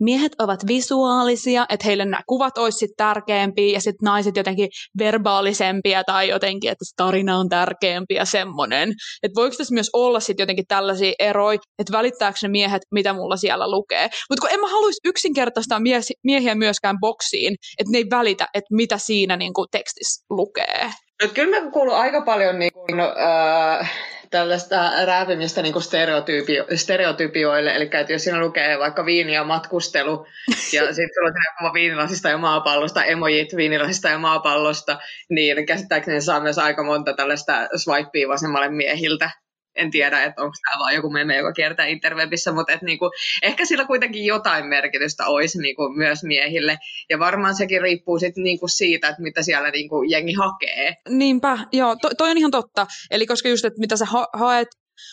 miehet 0.00 0.32
ovat 0.38 0.60
visuaalisia, 0.66 1.66
että 1.68 1.86
heille 1.86 2.04
nämä 2.04 2.22
kuvat 2.26 2.58
olisi 2.58 2.78
sitten 2.78 2.96
tärkeämpiä 2.96 3.72
ja 3.72 3.80
sitten 3.80 4.04
naiset 4.04 4.36
jotenkin 4.36 4.68
verbaalisempia 4.98 6.04
tai 6.04 6.28
jotenkin, 6.28 6.70
että 6.70 6.84
se 6.84 6.92
tarina 6.96 7.38
on 7.38 7.48
tärkeämpi 7.48 8.14
ja 8.14 8.24
semmoinen. 8.24 8.92
Että 9.22 9.40
voiko 9.40 9.56
tässä 9.56 9.74
myös 9.74 9.90
olla 9.92 10.20
sitten 10.20 10.42
jotenkin 10.42 10.66
tällaisia 10.68 11.12
eroja, 11.18 11.58
että 11.78 11.92
välittääkö 11.92 12.38
ne 12.42 12.48
miehet, 12.48 12.82
mitä 12.92 13.12
mulla 13.12 13.36
siellä 13.36 13.70
lukee. 13.70 14.08
Mutta 14.30 14.40
kun 14.40 14.50
en 14.52 14.60
mä 14.60 14.68
haluaisi 14.68 15.00
yksinkertaistaa 15.04 15.80
miehiä 16.24 16.54
myöskään 16.54 16.96
boksiin, 17.00 17.54
että 17.78 17.90
ne 17.92 17.98
ei 17.98 18.06
välitä, 18.10 18.48
että 18.54 18.74
mitä 18.74 18.98
siinä 18.98 19.36
niinku 19.36 19.66
tekstissä 19.70 20.24
lukee. 20.30 20.90
No, 21.22 21.28
kyllä 21.34 21.60
mä 21.60 21.70
kuulun 21.70 21.94
aika 21.94 22.20
paljon 22.20 22.58
niin 22.58 22.72
kuin, 22.72 23.00
äh, 23.00 23.92
tällaista 24.34 25.04
rääpimistä 25.04 25.62
niin 25.62 25.72
kuin 25.72 25.82
stereotypio, 25.82 26.64
stereotypioille. 26.74 27.74
Eli 27.74 27.84
että 27.84 28.12
jos 28.12 28.24
siinä 28.24 28.40
lukee 28.40 28.78
vaikka 28.78 29.04
viini 29.04 29.34
ja 29.34 29.44
matkustelu, 29.44 30.26
ja 30.48 30.86
sitten 30.94 31.14
sulla 31.14 31.28
on 31.28 31.34
kuva 31.58 31.72
viinilasista 31.72 32.28
ja 32.28 32.38
maapallosta, 32.38 33.04
emojit 33.04 33.56
viinilasista 33.56 34.08
ja 34.08 34.18
maapallosta, 34.18 34.98
niin 35.28 35.66
käsittääkseni 35.66 36.20
saa 36.20 36.40
myös 36.40 36.58
aika 36.58 36.82
monta 36.82 37.12
tällaista 37.12 37.68
swipea 37.76 38.28
vasemmalle 38.28 38.68
miehiltä 38.68 39.30
en 39.76 39.90
tiedä, 39.90 40.24
että 40.24 40.42
onko 40.42 40.54
tämä 40.64 40.78
vaan 40.78 40.94
joku 40.94 41.10
meme, 41.10 41.36
joka 41.36 41.52
kiertää 41.52 41.86
interwebissä, 41.86 42.52
mutta 42.52 42.72
et 42.72 42.82
niinku, 42.82 43.10
ehkä 43.42 43.64
sillä 43.64 43.84
kuitenkin 43.84 44.24
jotain 44.24 44.66
merkitystä 44.66 45.26
olisi 45.26 45.58
niinku 45.58 45.88
myös 45.88 46.24
miehille. 46.24 46.78
Ja 47.10 47.18
varmaan 47.18 47.54
sekin 47.54 47.82
riippuu 47.82 48.18
sit 48.18 48.36
niinku 48.36 48.68
siitä, 48.68 49.08
että 49.08 49.22
mitä 49.22 49.42
siellä 49.42 49.70
niinku 49.70 50.02
jengi 50.02 50.32
hakee. 50.32 50.96
Niinpä, 51.08 51.58
joo, 51.72 51.96
to, 51.96 52.10
toi 52.18 52.30
on 52.30 52.38
ihan 52.38 52.50
totta. 52.50 52.86
Eli 53.10 53.26
koska 53.26 53.48
just, 53.48 53.64
että 53.64 53.80
mitä 53.80 53.96
sä 53.96 54.04
ha- 54.04 54.28
haet, 54.32 54.68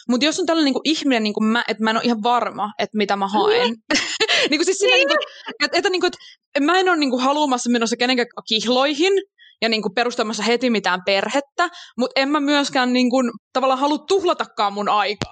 mutta 0.09 0.25
jos 0.25 0.39
on 0.39 0.45
tällainen 0.45 0.65
niinku 0.65 0.81
ihminen, 0.83 1.23
niinku 1.23 1.41
mä, 1.41 1.63
että 1.67 1.83
mä 1.83 1.89
en 1.89 1.97
ole 1.97 2.05
ihan 2.05 2.23
varma, 2.23 2.71
että 2.79 2.97
mitä 2.97 3.15
mä 3.15 3.27
haen. 3.27 3.69
Mm. 3.69 3.97
niinku 4.49 4.65
siis 4.65 4.77
sillä, 4.77 4.95
niin. 4.95 5.07
niinku, 5.07 5.23
että, 5.63 5.77
että, 5.77 5.89
niinku, 5.89 6.07
että 6.07 6.17
mä 6.59 6.79
en 6.79 6.89
ole 6.89 6.97
niinku 6.97 7.17
haluamassa 7.17 7.69
menossa 7.69 7.97
kenenkään 7.97 8.27
kihloihin, 8.47 9.13
ja 9.61 9.69
niin 9.69 9.81
kuin 9.81 9.93
perustamassa 9.93 10.43
heti 10.43 10.69
mitään 10.69 10.99
perhettä, 11.05 11.69
mutta 11.97 12.21
en 12.21 12.29
mä 12.29 12.39
myöskään 12.39 12.93
niin 12.93 13.09
kuin, 13.09 13.31
tavallaan 13.53 13.79
halua 13.79 13.97
tuhlatakaan 14.07 14.73
mun 14.73 14.89
aikaa. 14.89 15.31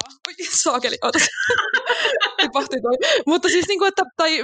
Saakeli, 0.64 0.96
toi. 2.54 2.98
Mutta 3.28 3.50
siis, 3.50 3.68
niin 3.68 3.80
kuin, 3.80 3.88
että, 3.88 4.04
tai, 4.18 4.44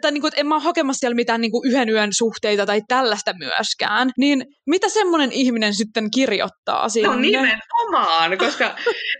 tai 0.00 0.12
niin 0.12 0.20
kuin, 0.20 0.28
että 0.28 0.40
en 0.40 0.46
mä 0.46 0.54
ole 0.54 0.62
hakemassa 0.62 1.00
siellä 1.00 1.14
mitään 1.14 1.40
niin 1.40 1.50
kuin 1.50 1.68
yhden 1.70 1.88
yön 1.88 2.12
suhteita 2.12 2.66
tai 2.66 2.80
tällaista 2.88 3.32
myöskään. 3.38 4.10
Niin 4.18 4.44
mitä 4.66 4.88
semmoinen 4.88 5.32
ihminen 5.32 5.74
sitten 5.74 6.10
kirjoittaa 6.10 6.88
sinne? 6.88 7.08
No 7.08 7.16
nimenomaan, 7.16 8.38
koska 8.38 8.76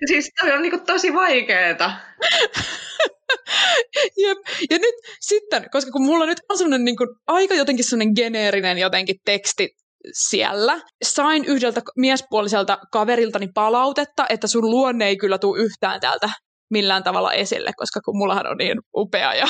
siis 0.06 0.30
toi 0.40 0.52
on 0.52 0.62
niin 0.62 0.70
kuin 0.70 0.86
tosi 0.86 1.14
vaikeeta. 1.14 1.90
Jep. 4.22 4.38
Ja 4.70 4.78
nyt 4.78 4.94
sitten, 5.20 5.66
koska 5.70 5.90
kun 5.90 6.06
mulla 6.06 6.26
nyt 6.26 6.38
on 6.48 6.58
semmoinen 6.58 6.84
niin 6.84 6.96
kuin, 6.96 7.08
aika 7.26 7.54
jotenkin 7.54 7.84
semmoinen 7.84 8.12
geneerinen 8.16 8.78
jotenkin 8.78 9.16
teksti 9.24 9.68
siellä. 10.12 10.80
Sain 11.04 11.44
yhdeltä 11.44 11.82
miespuoliselta 11.96 12.78
kaveriltani 12.92 13.48
palautetta, 13.54 14.26
että 14.28 14.46
sun 14.46 14.70
luonne 14.70 15.06
ei 15.06 15.16
kyllä 15.16 15.38
tule 15.38 15.62
yhtään 15.62 16.00
täältä 16.00 16.30
millään 16.70 17.02
tavalla 17.02 17.32
esille, 17.32 17.70
koska 17.76 18.00
kun 18.00 18.18
mullahan 18.18 18.46
on 18.46 18.56
niin 18.56 18.78
upea 18.96 19.34
ja 19.34 19.46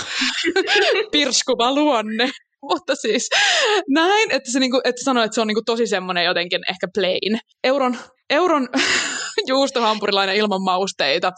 pirskuva 1.12 1.74
luonne. 1.74 2.30
Mutta 2.62 2.94
siis 2.94 3.28
näin, 3.88 4.30
että 4.30 4.52
se 4.52 4.60
niinku, 4.60 4.80
että 4.84 5.04
sanoi, 5.04 5.24
että 5.24 5.34
se 5.34 5.40
on 5.40 5.46
niinku 5.46 5.62
tosi 5.66 5.86
semmoinen 5.86 6.24
jotenkin 6.24 6.60
ehkä 6.70 6.88
plain. 6.94 7.38
Euron, 7.64 7.96
euron 8.30 8.68
juustohampurilainen 9.48 10.36
ilman 10.36 10.62
mausteita. 10.62 11.32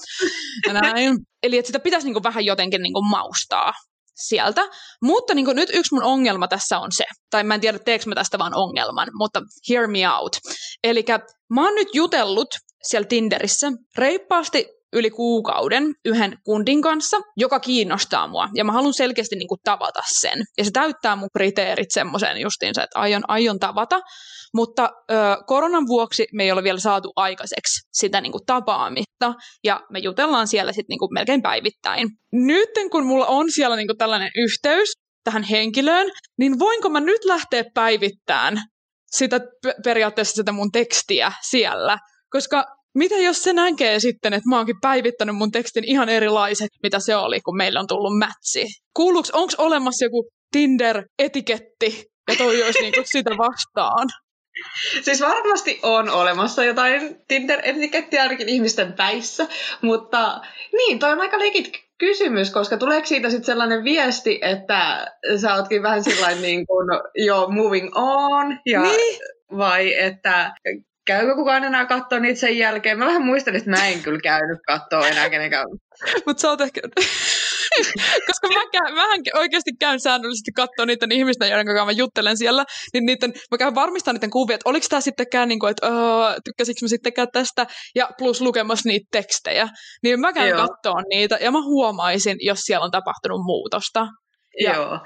Näin. 0.73 1.17
Eli 1.43 1.59
että 1.59 1.67
sitä 1.67 1.81
pitäisi 1.81 2.07
niinku 2.07 2.23
vähän 2.23 2.45
jotenkin 2.45 2.83
niinku 2.83 3.03
maustaa 3.03 3.73
sieltä. 4.15 4.63
Mutta 5.03 5.35
niin 5.35 5.47
nyt 5.55 5.71
yksi 5.73 5.95
mun 5.95 6.03
ongelma 6.03 6.49
tässä 6.49 6.79
on 6.79 6.93
se, 6.93 7.05
tai 7.31 7.45
mä 7.45 7.55
en 7.55 7.61
tiedä 7.61 7.79
teekö 7.79 8.05
mä 8.07 8.15
tästä 8.15 8.39
vaan 8.39 8.55
ongelman, 8.55 9.09
mutta 9.15 9.43
hear 9.71 9.87
me 9.87 10.11
out. 10.11 10.37
Eli 10.85 11.05
mä 11.51 11.65
oon 11.65 11.75
nyt 11.75 11.89
jutellut 11.95 12.49
siellä 12.83 13.07
Tinderissä 13.07 13.73
reippaasti 13.97 14.78
yli 14.93 15.11
kuukauden 15.11 15.95
yhden 16.05 16.39
kundin 16.45 16.83
kanssa, 16.83 17.17
joka 17.37 17.61
kiinnostaa 17.61 18.29
mua. 18.29 18.49
Ja 18.55 18.65
mä 18.65 18.73
haluan 18.73 18.95
selkeästi 18.95 19.37
niin 19.37 19.49
kuin 19.49 19.61
tavata 19.65 20.03
sen. 20.21 20.39
Ja 20.59 20.65
se 20.65 20.71
täyttää 20.71 21.17
mun 21.17 21.29
kriteerit 21.37 21.91
semmoisen 21.91 22.41
justiinsa, 22.41 22.83
että 22.83 22.99
aion, 22.99 23.23
aion 23.29 23.59
tavata. 23.59 24.01
Mutta 24.55 24.91
ö, 25.11 25.15
koronan 25.47 25.87
vuoksi 25.87 26.27
me 26.33 26.45
ei 26.45 26.53
ole 26.53 26.63
vielä 26.63 26.79
saatu 26.79 27.13
aikaiseksi 27.17 27.89
sitä 27.93 28.21
niin 28.21 28.33
kuin, 28.33 28.47
tapaamista, 28.47 29.35
ja 29.65 29.81
me 29.93 29.99
jutellaan 29.99 30.49
siellä 30.49 30.73
sitten 30.73 30.89
niin 30.89 30.99
kuin, 30.99 31.15
melkein 31.15 31.43
päivittäin. 31.43 32.09
Nyt 32.33 32.69
kun 32.91 33.07
mulla 33.07 33.27
on 33.27 33.47
siellä 33.51 33.77
niin 33.77 33.89
kuin, 33.89 33.99
tällainen 33.99 34.31
yhteys 34.37 34.93
tähän 35.25 35.43
henkilöön, 35.43 36.11
niin 36.39 36.59
voinko 36.59 36.89
mä 36.89 37.01
nyt 37.01 37.25
lähteä 37.25 37.65
päivittämään 37.75 38.63
sitä 39.07 39.41
periaatteessa 39.85 40.35
sitä 40.35 40.53
mun 40.53 40.73
tekstiä 40.73 41.33
siellä? 41.51 41.99
Koska 42.31 42.78
mitä 42.99 43.15
jos 43.15 43.43
se 43.43 43.53
näkee 43.53 44.01
sitten, 44.01 44.33
että 44.33 44.49
mä 44.49 44.57
oonkin 44.57 44.81
päivittänyt 44.81 45.37
mun 45.37 45.51
tekstin 45.51 45.85
ihan 45.85 46.09
erilaiset, 46.09 46.69
mitä 46.83 46.99
se 47.01 47.17
oli, 47.17 47.41
kun 47.41 47.57
meillä 47.57 47.81
on 47.81 47.87
tullut 47.87 48.19
mätsi? 48.19 48.67
Kuuluuko, 48.95 49.29
onko 49.33 49.53
olemassa 49.59 50.05
joku 50.05 50.29
Tinder-etiketti, 50.57 52.05
ja 52.29 52.37
toi 52.39 52.63
olisi 52.63 52.81
niinku 52.81 53.01
sitä 53.13 53.31
vastaan? 53.31 54.09
Siis 55.03 55.21
varmasti 55.21 55.81
on 55.83 56.11
olemassa 56.11 56.65
jotain 56.65 57.17
Tinder-etikettiä 57.29 58.23
ainakin 58.23 58.49
ihmisten 58.49 58.93
päissä, 58.93 59.47
mutta 59.83 60.41
niin, 60.73 60.99
toi 60.99 61.13
on 61.13 61.21
aika 61.21 61.39
legit 61.39 61.73
kysymys, 61.99 62.51
koska 62.51 62.77
tuleeko 62.77 63.07
siitä 63.07 63.31
sitten 63.31 63.47
sellainen 63.47 63.85
viesti, 63.85 64.39
että 64.43 65.07
sä 65.41 65.55
ootkin 65.55 65.83
vähän 65.83 66.05
sellainen 66.05 66.43
niin 66.43 66.67
kuin 66.67 66.89
jo 67.15 67.47
moving 67.51 67.91
on, 67.95 68.59
ja 68.67 68.83
niin. 68.83 69.19
vai 69.57 69.95
että 69.99 70.53
käykö 71.09 71.35
kukaan 71.35 71.65
enää 71.65 71.87
katsoa 71.87 72.21
niitä 72.21 72.41
sen 72.41 72.59
jälkeen? 72.59 72.99
Mä 72.99 73.07
vähän 73.07 73.23
muistan, 73.23 73.57
että 73.57 73.71
mä 73.71 73.87
en 73.87 74.03
kyllä 74.03 74.21
käynyt 74.23 74.59
katsoa 74.67 75.09
enää 75.09 75.31
kenenkään. 75.31 75.67
Mutta 76.27 76.41
sä 76.41 76.49
oot 76.49 76.61
ehkä... 76.61 76.81
Koska 78.27 78.49
mä, 78.49 78.61
käyn, 78.73 78.95
mähän 78.95 79.21
oikeasti 79.35 79.71
käyn 79.81 80.01
säännöllisesti 80.01 80.53
katsoa 80.53 80.87
niiden 80.87 81.13
ihmisten, 81.13 81.49
joiden 81.49 81.67
kanssa 81.67 81.85
mä 81.85 81.93
juttelen 81.93 82.37
siellä, 82.37 82.65
niin 82.93 83.07
niiden, 83.07 83.33
mä 83.51 83.59
käyn 83.59 83.75
varmistaa 83.75 84.15
niiden 84.15 84.31
kuvia, 84.31 84.55
että 84.55 84.69
oliko 84.69 84.87
tämä 84.91 85.01
sittenkään, 85.01 85.49
niin 85.49 85.59
kuin, 85.59 85.71
että 85.71 85.89
uh, 85.89 86.35
tykkäsikö 86.45 86.79
mä 86.83 86.89
sittenkään 86.89 87.29
tästä, 87.33 87.67
ja 87.95 88.11
plus 88.19 88.41
lukemassa 88.41 88.89
niitä 88.89 89.09
tekstejä. 89.13 89.69
Niin 90.03 90.21
mä 90.21 90.33
käyn 90.33 90.57
katsoa 90.57 91.03
niitä, 91.11 91.39
ja 91.41 91.51
mä 91.51 91.63
huomaisin, 91.63 92.37
jos 92.41 92.59
siellä 92.61 92.85
on 92.85 92.91
tapahtunut 92.91 93.41
muutosta. 93.45 94.07
Ja, 94.61 94.75
Joo. 94.75 94.99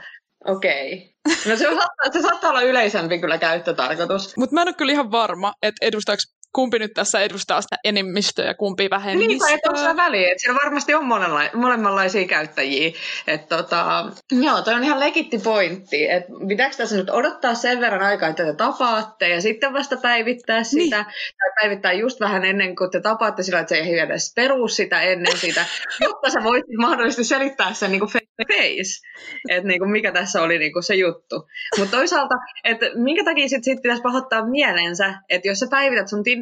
Okei. 0.46 1.14
No 1.28 1.57
se, 1.57 1.64
saattaa, 1.64 2.12
se 2.12 2.22
saattaa 2.22 2.50
olla 2.50 2.62
yleisempi 2.62 3.18
kyllä 3.18 3.38
käyttötarkoitus. 3.38 4.37
Mutta 4.37 4.55
mä 4.55 4.62
en 4.62 4.68
ole 4.68 4.74
kyllä 4.74 4.92
ihan 4.92 5.11
varma, 5.11 5.55
että 5.62 5.87
edustaako 5.87 6.22
kumpi 6.52 6.78
nyt 6.78 6.92
tässä 6.94 7.20
edustaa 7.20 7.62
sitä 7.62 7.76
enemmistöä 7.84 8.46
ja 8.46 8.54
kumpi 8.54 8.90
vähemmistöä. 8.90 9.48
Niin, 9.48 9.60
tai 9.62 9.88
onko 9.88 10.02
väliä, 10.02 10.30
että 10.30 10.40
siellä 10.40 10.60
varmasti 10.64 10.94
on 10.94 11.04
monenla- 11.04 11.56
molemmanlaisia 11.56 12.26
käyttäjiä. 12.26 12.92
Että 13.26 13.56
tota, 13.56 14.10
joo, 14.32 14.62
toi 14.62 14.74
on 14.74 14.84
ihan 14.84 15.00
legitti 15.00 15.38
pointti, 15.38 16.10
että 16.10 16.32
pitääkö 16.48 16.76
tässä 16.76 16.96
nyt 16.96 17.10
odottaa 17.10 17.54
sen 17.54 17.80
verran 17.80 18.02
aikaa, 18.02 18.28
että 18.28 18.44
te 18.44 18.54
tapaatte 18.54 19.28
ja 19.28 19.40
sitten 19.40 19.72
vasta 19.72 19.96
päivittää 19.96 20.56
niin. 20.56 20.64
sitä, 20.64 20.96
niin. 20.96 21.06
tai 21.38 21.50
päivittää 21.60 21.92
just 21.92 22.20
vähän 22.20 22.44
ennen 22.44 22.76
kuin 22.76 22.90
te 22.90 23.00
tapaatte 23.00 23.42
sillä, 23.42 23.60
että 23.60 23.74
se 23.74 23.80
ei 23.80 23.98
edes 23.98 24.32
peru 24.36 24.68
sitä 24.68 25.02
ennen 25.02 25.36
sitä, 25.36 25.64
jotta 26.00 26.30
sä 26.30 26.42
voit 26.42 26.64
mahdollisesti 26.78 27.24
selittää 27.24 27.74
sen 27.74 27.90
niin 27.90 28.00
kuin 28.00 28.10
face, 28.10 29.00
että 29.48 29.68
niin 29.68 29.78
kuin 29.78 29.90
mikä 29.90 30.12
tässä 30.12 30.42
oli 30.42 30.58
niin 30.58 30.72
kuin 30.72 30.82
se 30.82 30.94
juttu. 30.94 31.48
Mutta 31.78 31.96
toisaalta, 31.96 32.34
että 32.64 32.86
minkä 32.94 33.24
takia 33.24 33.48
sitten 33.48 33.64
sit 33.64 33.82
pitäisi 33.82 34.02
pahoittaa 34.02 34.46
mielensä, 34.46 35.14
että 35.28 35.48
jos 35.48 35.58
sä 35.58 35.66
päivität 35.70 36.08
sun 36.08 36.22
tinder 36.22 36.41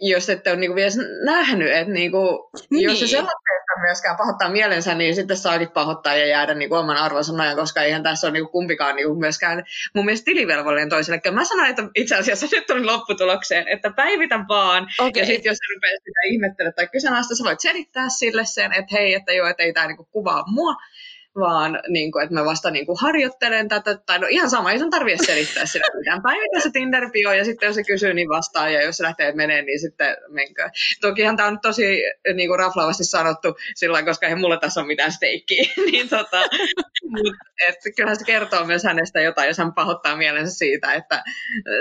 jos 0.00 0.30
ette 0.30 0.50
ole 0.50 0.58
niinku 0.58 0.74
vielä 0.74 0.90
nähnyt, 1.24 1.72
että 1.72 1.92
niinku, 1.92 2.50
niin. 2.70 2.84
jos 2.84 3.00
se 3.00 3.06
sellaisesta 3.06 3.80
myöskään 3.80 4.16
pahoittaa 4.16 4.50
mielensä, 4.50 4.94
niin 4.94 5.14
sitten 5.14 5.36
saakin 5.36 5.70
pahoittaa 5.70 6.14
ja 6.14 6.26
jäädä 6.26 6.54
niinku 6.54 6.74
oman 6.74 6.96
arvonsa 6.96 7.32
nojan, 7.32 7.56
koska 7.56 7.82
eihän 7.82 8.02
tässä 8.02 8.26
ole 8.26 8.32
niinku 8.32 8.52
kumpikaan 8.52 8.96
niinku 8.96 9.14
myöskään 9.14 9.64
mun 9.94 10.04
mielestä 10.04 10.24
tilivelvollinen 10.24 10.88
toiselle. 10.88 11.20
Mä 11.32 11.44
sanoin, 11.44 11.70
että 11.70 11.82
itse 11.94 12.16
asiassa 12.16 12.46
nyt 12.52 12.66
tulin 12.66 12.86
lopputulokseen, 12.86 13.68
että 13.68 13.90
päivitän 13.90 14.48
vaan, 14.48 14.88
okay. 14.98 15.22
ja 15.22 15.26
sitten 15.26 15.50
jos 15.50 15.58
sä 15.58 15.74
rupeat 15.74 16.02
sitä 16.04 16.20
ihmettelemään 16.30 16.74
tai 16.74 16.88
kyseenalaista, 16.88 17.36
sä 17.36 17.44
voit 17.44 17.60
selittää 17.60 18.08
sille 18.08 18.44
sen, 18.44 18.72
että 18.72 18.96
hei, 18.96 19.14
että 19.14 19.32
joo, 19.32 19.46
että 19.46 19.62
ei 19.62 19.72
tämä 19.72 19.86
niinku 19.86 20.08
kuvaa 20.10 20.44
mua, 20.46 20.74
vaan 21.34 21.80
niin 21.88 22.12
kuin, 22.12 22.22
että 22.22 22.34
mä 22.34 22.44
vasta 22.44 22.70
niin 22.70 22.86
kuin 22.86 22.98
harjoittelen 23.00 23.68
tätä, 23.68 23.98
tai 24.06 24.18
no 24.18 24.26
ihan 24.30 24.50
sama, 24.50 24.72
ei 24.72 24.78
sun 24.78 24.90
tarvitse 24.90 25.26
selittää 25.26 25.66
sitä 25.66 25.86
mitään. 25.98 26.22
Päivitä 26.22 26.60
se 26.60 26.70
tinder 26.72 27.10
ja 27.36 27.44
sitten 27.44 27.66
jos 27.66 27.74
se 27.74 27.84
kysyy, 27.84 28.14
niin 28.14 28.28
vastaa, 28.28 28.70
ja 28.70 28.82
jos 28.82 28.96
se 28.96 29.02
lähtee 29.02 29.32
menee, 29.32 29.62
niin 29.62 29.80
sitten 29.80 30.16
menkö. 30.28 30.70
Tokihan 31.00 31.36
tämä 31.36 31.48
on 31.48 31.60
tosi 31.60 32.02
niin 32.34 32.48
kuin 32.48 32.58
raflaavasti 32.58 33.04
sanottu 33.04 33.56
sillä 33.74 34.02
koska 34.02 34.26
ei 34.26 34.34
mulla 34.34 34.56
tässä 34.56 34.80
ole 34.80 34.86
mitään 34.86 35.12
steikkiä, 35.12 35.64
niin 35.90 36.08
tota, 36.08 36.40
mut, 37.02 37.36
et, 37.68 37.76
kyllähän 37.96 38.18
se 38.18 38.24
kertoo 38.24 38.64
myös 38.64 38.84
hänestä 38.84 39.20
jotain, 39.20 39.48
jos 39.48 39.58
hän 39.58 39.74
pahoittaa 39.74 40.16
mielensä 40.16 40.58
siitä, 40.58 40.92
että 40.92 41.22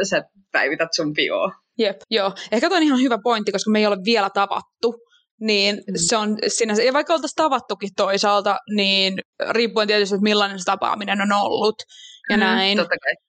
sä 0.03 0.23
päivität 0.51 0.93
sun 0.93 1.13
bioa. 1.13 1.51
Jep, 1.77 2.01
joo. 2.09 2.33
Ehkä 2.51 2.69
toi 2.69 2.77
on 2.77 2.83
ihan 2.83 3.01
hyvä 3.01 3.17
pointti, 3.23 3.51
koska 3.51 3.71
me 3.71 3.79
ei 3.79 3.87
ole 3.87 3.97
vielä 4.05 4.29
tavattu 4.29 5.08
niin 5.39 5.75
mm. 5.75 5.93
se 5.95 6.17
on 6.17 6.37
sinänsä, 6.47 6.83
ja 6.83 6.93
vaikka 6.93 7.13
oltaisiin 7.13 7.35
tavattukin 7.35 7.89
toisaalta, 7.95 8.57
niin 8.75 9.19
riippuen 9.49 9.87
tietysti, 9.87 10.15
että 10.15 10.23
millainen 10.23 10.59
se 10.59 10.65
tapaaminen 10.65 11.21
on 11.21 11.31
ollut 11.31 11.75
ja 12.29 12.37
mm, 12.37 12.39
näin. 12.39 12.77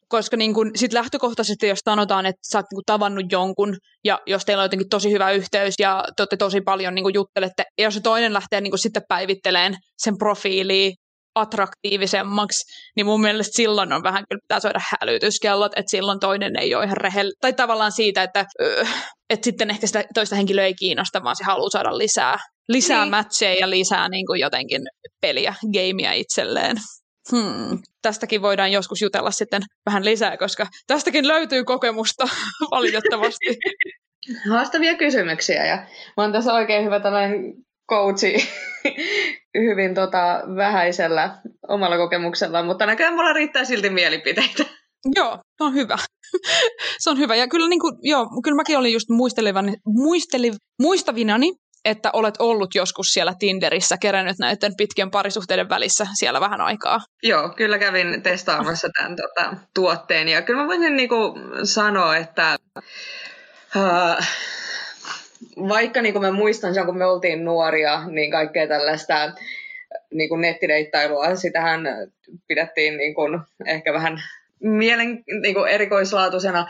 Koska 0.09 0.37
niin 0.37 0.55
kun, 0.55 0.71
sit 0.77 0.93
lähtökohtaisesti, 0.93 1.69
jos 1.69 1.79
sanotaan, 1.85 2.27
että 2.27 2.41
sä 2.53 2.59
oot 2.59 2.67
niin 2.71 2.77
kun, 2.77 2.83
tavannut 2.87 3.33
jonkun, 3.33 3.77
ja 4.05 4.21
jos 4.27 4.45
teillä 4.45 4.61
on 4.61 4.65
jotenkin 4.65 4.89
tosi 4.89 5.11
hyvä 5.11 5.31
yhteys, 5.31 5.75
ja 5.79 6.05
te 6.17 6.23
olette 6.23 6.37
tosi 6.37 6.61
paljon 6.61 6.95
niin 6.95 7.03
kun, 7.03 7.15
juttelette, 7.15 7.65
ja 7.79 7.85
jos 7.85 7.95
se 7.95 8.01
toinen 8.01 8.33
lähtee 8.33 8.61
niin 8.61 8.71
kun, 8.71 8.79
sitten 8.79 9.03
päivitteleen 9.09 9.77
sen 9.99 10.19
profiiliin 10.19 10.95
attraktiivisemmaksi, 11.35 12.73
niin 12.97 13.07
mun 13.07 13.21
mielestä 13.21 13.57
silloin 13.57 13.93
on 13.93 14.03
vähän 14.03 14.25
kyllä 14.29 14.41
pitää 14.41 14.61
soida 14.61 14.81
hälytyskellot, 15.01 15.73
että 15.77 15.91
silloin 15.91 16.21
toinen 16.21 16.57
ei 16.57 16.75
ole 16.75 16.85
ihan 16.85 16.97
rehell... 16.97 17.31
Tai 17.41 17.53
tavallaan 17.53 17.93
siitä, 17.93 18.23
että, 18.23 18.47
että 19.31 19.45
sitten 19.45 19.71
ehkä 19.71 19.87
sitä 19.87 20.05
toista 20.15 20.37
henkilöä 20.37 20.65
ei 20.65 20.75
kiinnosta, 20.75 21.23
vaan 21.23 21.37
se 21.37 21.45
haluaa 21.45 21.71
saada 21.71 21.99
lisää, 21.99 22.39
lisää 22.69 23.05
niin. 23.05 23.11
matcheja 23.11 23.61
ja 23.61 23.71
lisää 23.71 24.09
niin 24.09 24.27
kuin 24.27 24.41
jotenkin 24.41 24.83
peliä, 25.21 25.55
gameia 25.73 26.13
itselleen. 26.13 26.77
Hmm. 27.33 27.79
Tästäkin 28.03 28.43
voidaan 28.43 28.73
joskus 28.73 29.03
jutella 29.03 29.31
sitten 29.31 29.63
vähän 29.87 30.05
lisää, 30.05 30.37
koska 30.37 30.67
tästäkin 30.87 31.29
löytyy 31.29 31.65
kokemusta 31.65 32.25
valitettavasti. 32.71 33.59
Haastavia 34.51 34.95
kysymyksiä 34.95 35.67
ja 35.67 35.77
mä 36.17 36.23
oon 36.23 36.33
tässä 36.33 36.53
oikein 36.53 36.85
hyvä 36.85 37.01
tällainen 37.01 37.55
coachi 37.91 38.35
hyvin 39.69 39.95
tota, 39.95 40.43
vähäisellä 40.57 41.39
omalla 41.69 41.97
kokemuksella, 41.97 42.63
mutta 42.63 42.87
näköjään 42.87 43.15
mulla 43.15 43.33
riittää 43.33 43.65
silti 43.65 43.91
mielipiteitä. 43.91 44.65
Joo, 45.15 45.39
se 45.59 45.65
on 45.65 45.75
hyvä. 45.75 45.99
se 47.03 47.11
on 47.11 47.19
hyvä. 47.19 47.37
Ja 47.37 47.49
kyllä, 47.49 47.69
niin 47.69 47.81
kuin, 47.81 47.95
joo, 48.03 48.27
kyllä 48.45 48.57
mäkin 48.57 48.79
olin 48.79 48.93
just 48.93 49.09
muistelevan, 49.09 49.77
muisteli, 49.87 50.53
muistavinani 50.83 51.53
että 51.85 52.11
olet 52.13 52.35
ollut 52.39 52.75
joskus 52.75 53.13
siellä 53.13 53.35
Tinderissä, 53.39 53.97
kerännyt 54.01 54.39
näiden 54.39 54.73
pitkien 54.77 55.11
parisuhteiden 55.11 55.69
välissä 55.69 56.07
siellä 56.19 56.41
vähän 56.41 56.61
aikaa. 56.61 57.01
Joo, 57.23 57.49
kyllä 57.49 57.79
kävin 57.79 58.23
testaamassa 58.23 58.89
tämän 58.99 59.17
tota, 59.17 59.57
tuotteen 59.75 60.29
ja 60.29 60.43
kyllä 60.43 60.61
mä 60.61 60.67
voisin 60.67 60.97
niinku 60.97 61.35
sanoa, 61.65 62.17
että 62.17 62.57
uh, 63.77 64.25
vaikka 65.69 66.01
kuin 66.13 66.23
mä 66.23 66.33
muistan 66.33 66.75
sen, 66.75 66.87
kun 66.87 66.99
me 66.99 67.07
oltiin 67.07 67.45
nuoria, 67.45 68.09
niin 68.09 68.31
kaikkea 68.31 68.69
tällaista 68.69 69.33
niin 70.11 70.29
kuin 70.29 70.41
nettideittailua, 70.41 71.37
sitähän 71.37 71.81
pidettiin 72.49 72.97
niin 72.97 73.15
kuin 73.15 73.41
ehkä 73.67 73.93
vähän 73.93 74.23
mielen 74.63 75.23
niin 75.43 75.55
kuin 75.55 75.71
erikoislaatuisena, 75.71 76.67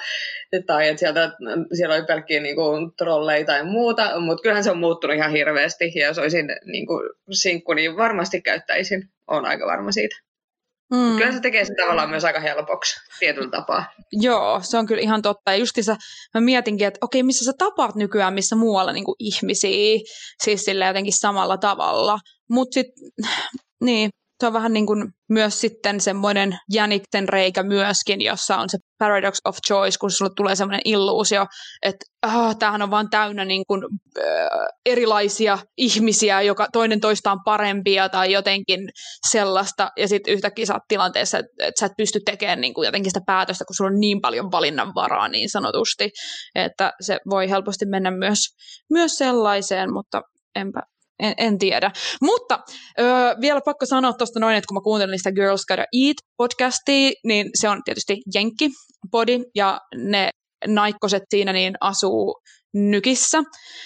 tai 0.66 0.88
että 0.88 1.00
sieltä, 1.00 1.32
siellä 1.72 1.94
oli 1.94 2.04
pelkkiä 2.04 2.40
niin 2.40 2.56
kuin, 2.56 2.92
trolleja 2.98 3.46
tai 3.46 3.64
muuta, 3.64 4.20
mutta 4.20 4.42
kyllähän 4.42 4.64
se 4.64 4.70
on 4.70 4.78
muuttunut 4.78 5.16
ihan 5.16 5.30
hirveästi, 5.30 5.92
ja 5.94 6.06
jos 6.06 6.18
olisin 6.18 6.46
niin 6.64 6.86
kuin, 6.86 7.10
sinkku, 7.30 7.74
niin 7.74 7.96
varmasti 7.96 8.42
käyttäisin, 8.42 9.02
on 9.26 9.46
aika 9.46 9.66
varma 9.66 9.92
siitä. 9.92 10.16
Mm. 10.92 11.16
Kyllä 11.16 11.32
se 11.32 11.40
tekee 11.40 11.64
sen 11.64 11.76
tavallaan 11.76 12.10
myös 12.10 12.24
aika 12.24 12.40
helpoksi 12.40 13.00
tietyllä 13.18 13.50
tapaa. 13.50 13.84
Joo, 14.12 14.60
se 14.62 14.78
on 14.78 14.86
kyllä 14.86 15.02
ihan 15.02 15.22
totta. 15.22 15.50
Ja 15.50 15.56
justiinsa 15.56 15.96
mä 16.34 16.40
mietinkin, 16.40 16.86
että 16.86 16.98
okei, 17.00 17.22
missä 17.22 17.44
sä 17.44 17.52
tapaat 17.58 17.94
nykyään, 17.94 18.34
missä 18.34 18.56
muualla 18.56 18.92
niin 18.92 19.04
kuin 19.04 19.16
ihmisiä, 19.18 19.98
siis 20.42 20.64
sillä 20.64 20.86
jotenkin 20.86 21.12
samalla 21.16 21.56
tavalla. 21.56 22.18
Mutta 22.50 22.74
sitten, 22.74 23.04
niin, 23.80 24.10
se 24.40 24.46
on 24.46 24.52
vähän 24.52 24.72
niin 24.72 24.86
kuin 24.86 25.08
myös 25.28 25.60
sitten 25.60 26.00
semmoinen 26.00 26.58
jänikten 26.72 27.28
reikä 27.28 27.62
myöskin, 27.62 28.20
jossa 28.20 28.56
on 28.56 28.68
se 28.70 28.78
paradox 28.98 29.38
of 29.44 29.56
choice, 29.68 29.98
kun 30.00 30.10
sulle 30.10 30.30
tulee 30.36 30.56
semmoinen 30.56 30.80
illuusio, 30.84 31.46
että 31.82 32.06
ah, 32.22 32.56
tämähän 32.58 32.82
on 32.82 32.90
vaan 32.90 33.10
täynnä 33.10 33.44
niin 33.44 33.62
kuin, 33.68 33.82
äh, 34.18 34.24
erilaisia 34.86 35.58
ihmisiä, 35.76 36.42
joka 36.42 36.66
toinen 36.72 37.00
toistaan 37.00 37.40
parempia 37.44 38.08
tai 38.08 38.32
jotenkin 38.32 38.88
sellaista, 39.30 39.90
ja 39.96 40.08
sitten 40.08 40.34
yhtäkkiä 40.34 40.66
sä 40.66 40.74
oot 40.74 40.82
tilanteessa, 40.88 41.38
että, 41.38 41.50
että 41.58 41.80
sä 41.80 41.86
et 41.86 41.92
pysty 41.96 42.20
tekemään 42.24 42.60
niin 42.60 42.74
kuin 42.74 42.86
jotenkin 42.86 43.10
sitä 43.10 43.20
päätöstä, 43.26 43.64
kun 43.64 43.74
sulla 43.74 43.90
on 43.90 44.00
niin 44.00 44.20
paljon 44.20 44.52
valinnanvaraa 44.52 45.28
niin 45.28 45.50
sanotusti, 45.50 46.10
että 46.54 46.92
se 47.00 47.18
voi 47.30 47.50
helposti 47.50 47.86
mennä 47.86 48.10
myös, 48.10 48.38
myös 48.90 49.16
sellaiseen, 49.16 49.92
mutta 49.92 50.22
enpä 50.54 50.80
en, 51.20 51.34
en 51.36 51.58
tiedä. 51.58 51.90
Mutta 52.22 52.58
öö, 53.00 53.34
vielä 53.40 53.60
pakko 53.64 53.86
sanoa 53.86 54.12
tuosta 54.12 54.40
noin, 54.40 54.56
että 54.56 54.68
kun 54.68 54.76
mä 54.76 54.80
kuuntelin 54.80 55.18
sitä 55.18 55.32
Girls 55.32 55.66
Gotta 55.68 55.82
Eat 55.82 56.16
podcastia, 56.36 57.10
niin 57.24 57.50
se 57.54 57.68
on 57.68 57.80
tietysti 57.84 58.16
Jenkki 58.34 58.70
podi 59.10 59.40
ja 59.54 59.80
ne 59.96 60.30
naikkoset 60.66 61.22
siinä 61.30 61.52
niin 61.52 61.74
asuu 61.80 62.40
nykissä. 62.74 63.42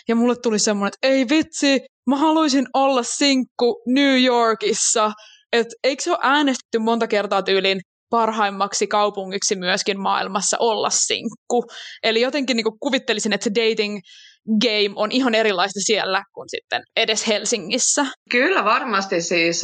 Ja 0.09 0.17
mulle 0.17 0.37
tuli 0.43 0.59
semmoinen, 0.59 0.93
että 0.95 1.09
ei 1.09 1.29
vitsi, 1.29 1.81
mä 2.07 2.17
haluaisin 2.17 2.67
olla 2.75 3.03
sinkku 3.03 3.83
New 3.87 4.25
Yorkissa. 4.25 5.13
Että 5.53 5.75
eikö 5.85 6.03
se 6.03 6.11
ole 6.11 6.19
äänestetty 6.23 6.79
monta 6.79 7.07
kertaa 7.07 7.43
tyyliin 7.43 7.81
parhaimmaksi 8.11 8.87
kaupungiksi 8.87 9.57
myöskin 9.57 10.01
maailmassa 10.01 10.57
olla 10.61 10.91
sinkku. 10.91 11.65
Eli 12.03 12.21
jotenkin 12.21 12.57
niin 12.57 12.79
kuvittelisin, 12.81 13.33
että 13.33 13.45
se 13.45 13.51
dating 13.55 13.99
game 14.49 14.95
on 14.97 15.13
ihan 15.13 15.35
erilaista 15.35 15.81
siellä 15.81 16.23
kuin 16.35 16.49
sitten 16.49 16.83
edes 16.97 17.27
Helsingissä. 17.27 18.07
Kyllä 18.31 18.65
varmasti 18.65 19.21
siis, 19.21 19.63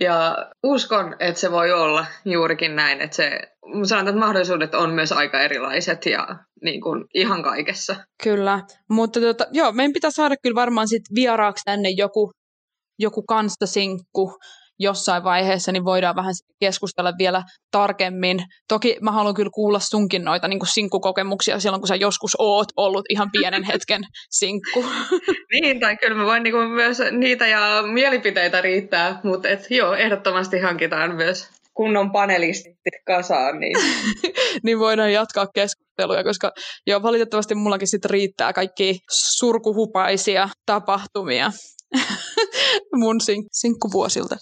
ja 0.00 0.36
uskon, 0.62 1.16
että 1.20 1.40
se 1.40 1.52
voi 1.52 1.72
olla 1.72 2.06
juurikin 2.24 2.76
näin, 2.76 3.00
että 3.00 3.16
se, 3.16 3.40
sanotaan, 3.84 4.08
että 4.08 4.26
mahdollisuudet 4.26 4.74
on 4.74 4.90
myös 4.90 5.12
aika 5.12 5.40
erilaiset 5.40 6.06
ja 6.06 6.26
niin 6.62 6.80
kuin 6.80 7.04
ihan 7.14 7.42
kaikessa. 7.42 7.96
Kyllä, 8.22 8.60
mutta 8.90 9.20
tota, 9.20 9.46
joo, 9.52 9.72
meidän 9.72 9.92
pitää 9.92 10.10
saada 10.10 10.34
kyllä 10.42 10.54
varmaan 10.54 10.88
sit 10.88 11.02
vieraaksi 11.14 11.64
tänne 11.64 11.88
joku, 11.88 12.30
joku 12.98 13.22
kanssasinkku, 13.22 14.38
jossain 14.78 15.24
vaiheessa, 15.24 15.72
niin 15.72 15.84
voidaan 15.84 16.16
vähän 16.16 16.34
keskustella 16.60 17.12
vielä 17.18 17.42
tarkemmin. 17.70 18.38
Toki 18.68 18.96
mä 19.00 19.12
haluan 19.12 19.34
kyllä 19.34 19.50
kuulla 19.54 19.80
sunkin 19.80 20.24
noita 20.24 20.48
niin 20.48 20.58
kuin 20.58 20.72
sinkkukokemuksia 20.72 21.60
silloin, 21.60 21.80
kun 21.80 21.88
sä 21.88 21.96
joskus 21.96 22.36
oot 22.38 22.68
ollut 22.76 23.04
ihan 23.08 23.30
pienen 23.32 23.64
hetken 23.72 24.02
sinkku. 24.30 24.84
niin, 25.52 25.80
tai 25.80 25.96
kyllä 25.96 26.16
mä 26.16 26.24
voin 26.24 26.42
niin 26.42 26.54
kuin 26.54 26.70
myös 26.70 26.98
niitä 27.10 27.46
ja 27.46 27.82
mielipiteitä 27.92 28.60
riittää, 28.60 29.20
mutta 29.22 29.48
et, 29.48 29.66
joo, 29.70 29.94
ehdottomasti 29.94 30.58
hankitaan 30.58 31.14
myös 31.14 31.48
kunnon 31.78 32.12
panelistit 32.12 32.94
kasaan. 33.06 33.60
Niin, 33.60 33.76
niin 34.64 34.78
voidaan 34.78 35.12
jatkaa 35.12 35.46
keskusteluja, 35.54 36.24
koska 36.24 36.52
joo, 36.86 37.02
valitettavasti 37.02 37.54
mullakin 37.54 37.88
sit 37.88 38.04
riittää 38.04 38.52
kaikki 38.52 38.98
surkuhupaisia 39.10 40.48
tapahtumia 40.66 41.50
mun 43.00 43.20
sink- 43.20 43.48
sinkkuvuosilta 43.52 44.36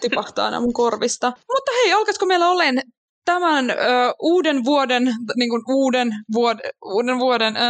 tipahtaa 0.00 0.44
aina 0.44 0.60
mun 0.60 0.72
korvista. 0.72 1.32
Mutta 1.36 1.72
hei, 1.74 1.92
alkaisiko 1.92 2.26
meillä 2.26 2.48
olen 2.50 2.82
tämän 3.24 3.70
ö, 3.70 3.74
uuden 4.22 4.64
vuoden, 4.64 5.14
niin 5.36 5.50
kuin 5.50 5.62
uuden, 5.68 6.10
vuod, 6.34 6.58
uuden 6.84 7.18
vuoden, 7.18 7.56
ö, 7.56 7.60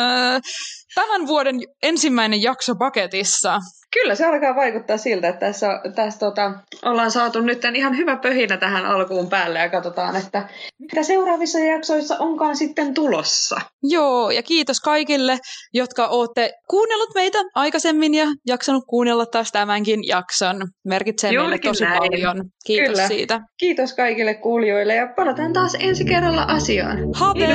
tämän 0.94 1.26
vuoden 1.26 1.60
ensimmäinen 1.82 2.42
jakso 2.42 2.74
paketissa? 2.74 3.58
Kyllä 3.92 4.14
se 4.14 4.26
alkaa 4.26 4.54
vaikuttaa 4.56 4.96
siltä, 4.96 5.28
että 5.28 5.46
tässä, 5.46 5.80
tässä 5.94 6.20
tota, 6.20 6.52
ollaan 6.84 7.10
saatu 7.10 7.40
nyt 7.40 7.62
ihan 7.74 7.96
hyvä 7.96 8.16
pöhinä 8.16 8.56
tähän 8.56 8.86
alkuun 8.86 9.28
päälle 9.28 9.58
ja 9.58 9.68
katsotaan, 9.68 10.16
että 10.16 10.48
mitä 10.78 11.02
seuraavissa 11.02 11.58
jaksoissa 11.58 12.16
onkaan 12.18 12.56
sitten 12.56 12.94
tulossa. 12.94 13.60
Joo, 13.82 14.30
ja 14.30 14.42
kiitos 14.42 14.80
kaikille, 14.80 15.38
jotka 15.74 16.06
olette 16.06 16.52
kuunnellut 16.68 17.14
meitä 17.14 17.38
aikaisemmin 17.54 18.14
ja 18.14 18.26
jaksanut 18.46 18.84
kuunnella 18.86 19.26
taas 19.26 19.52
tämänkin 19.52 20.06
jakson. 20.06 20.68
Merkitsee 20.84 21.32
Juurikin 21.32 21.50
meille 21.50 21.70
tosi 21.70 21.84
näin. 21.84 21.98
paljon. 21.98 22.44
Kiitos 22.64 22.88
Kyllä. 22.88 23.08
siitä. 23.08 23.40
Kiitos 23.56 23.94
kaikille 23.94 24.34
kuulijoille 24.34 24.94
ja 24.94 25.06
palataan 25.16 25.52
taas 25.52 25.76
ensi 25.80 26.04
kerralla 26.04 26.42
asiaan. 26.42 26.98
Habe! 27.14 27.46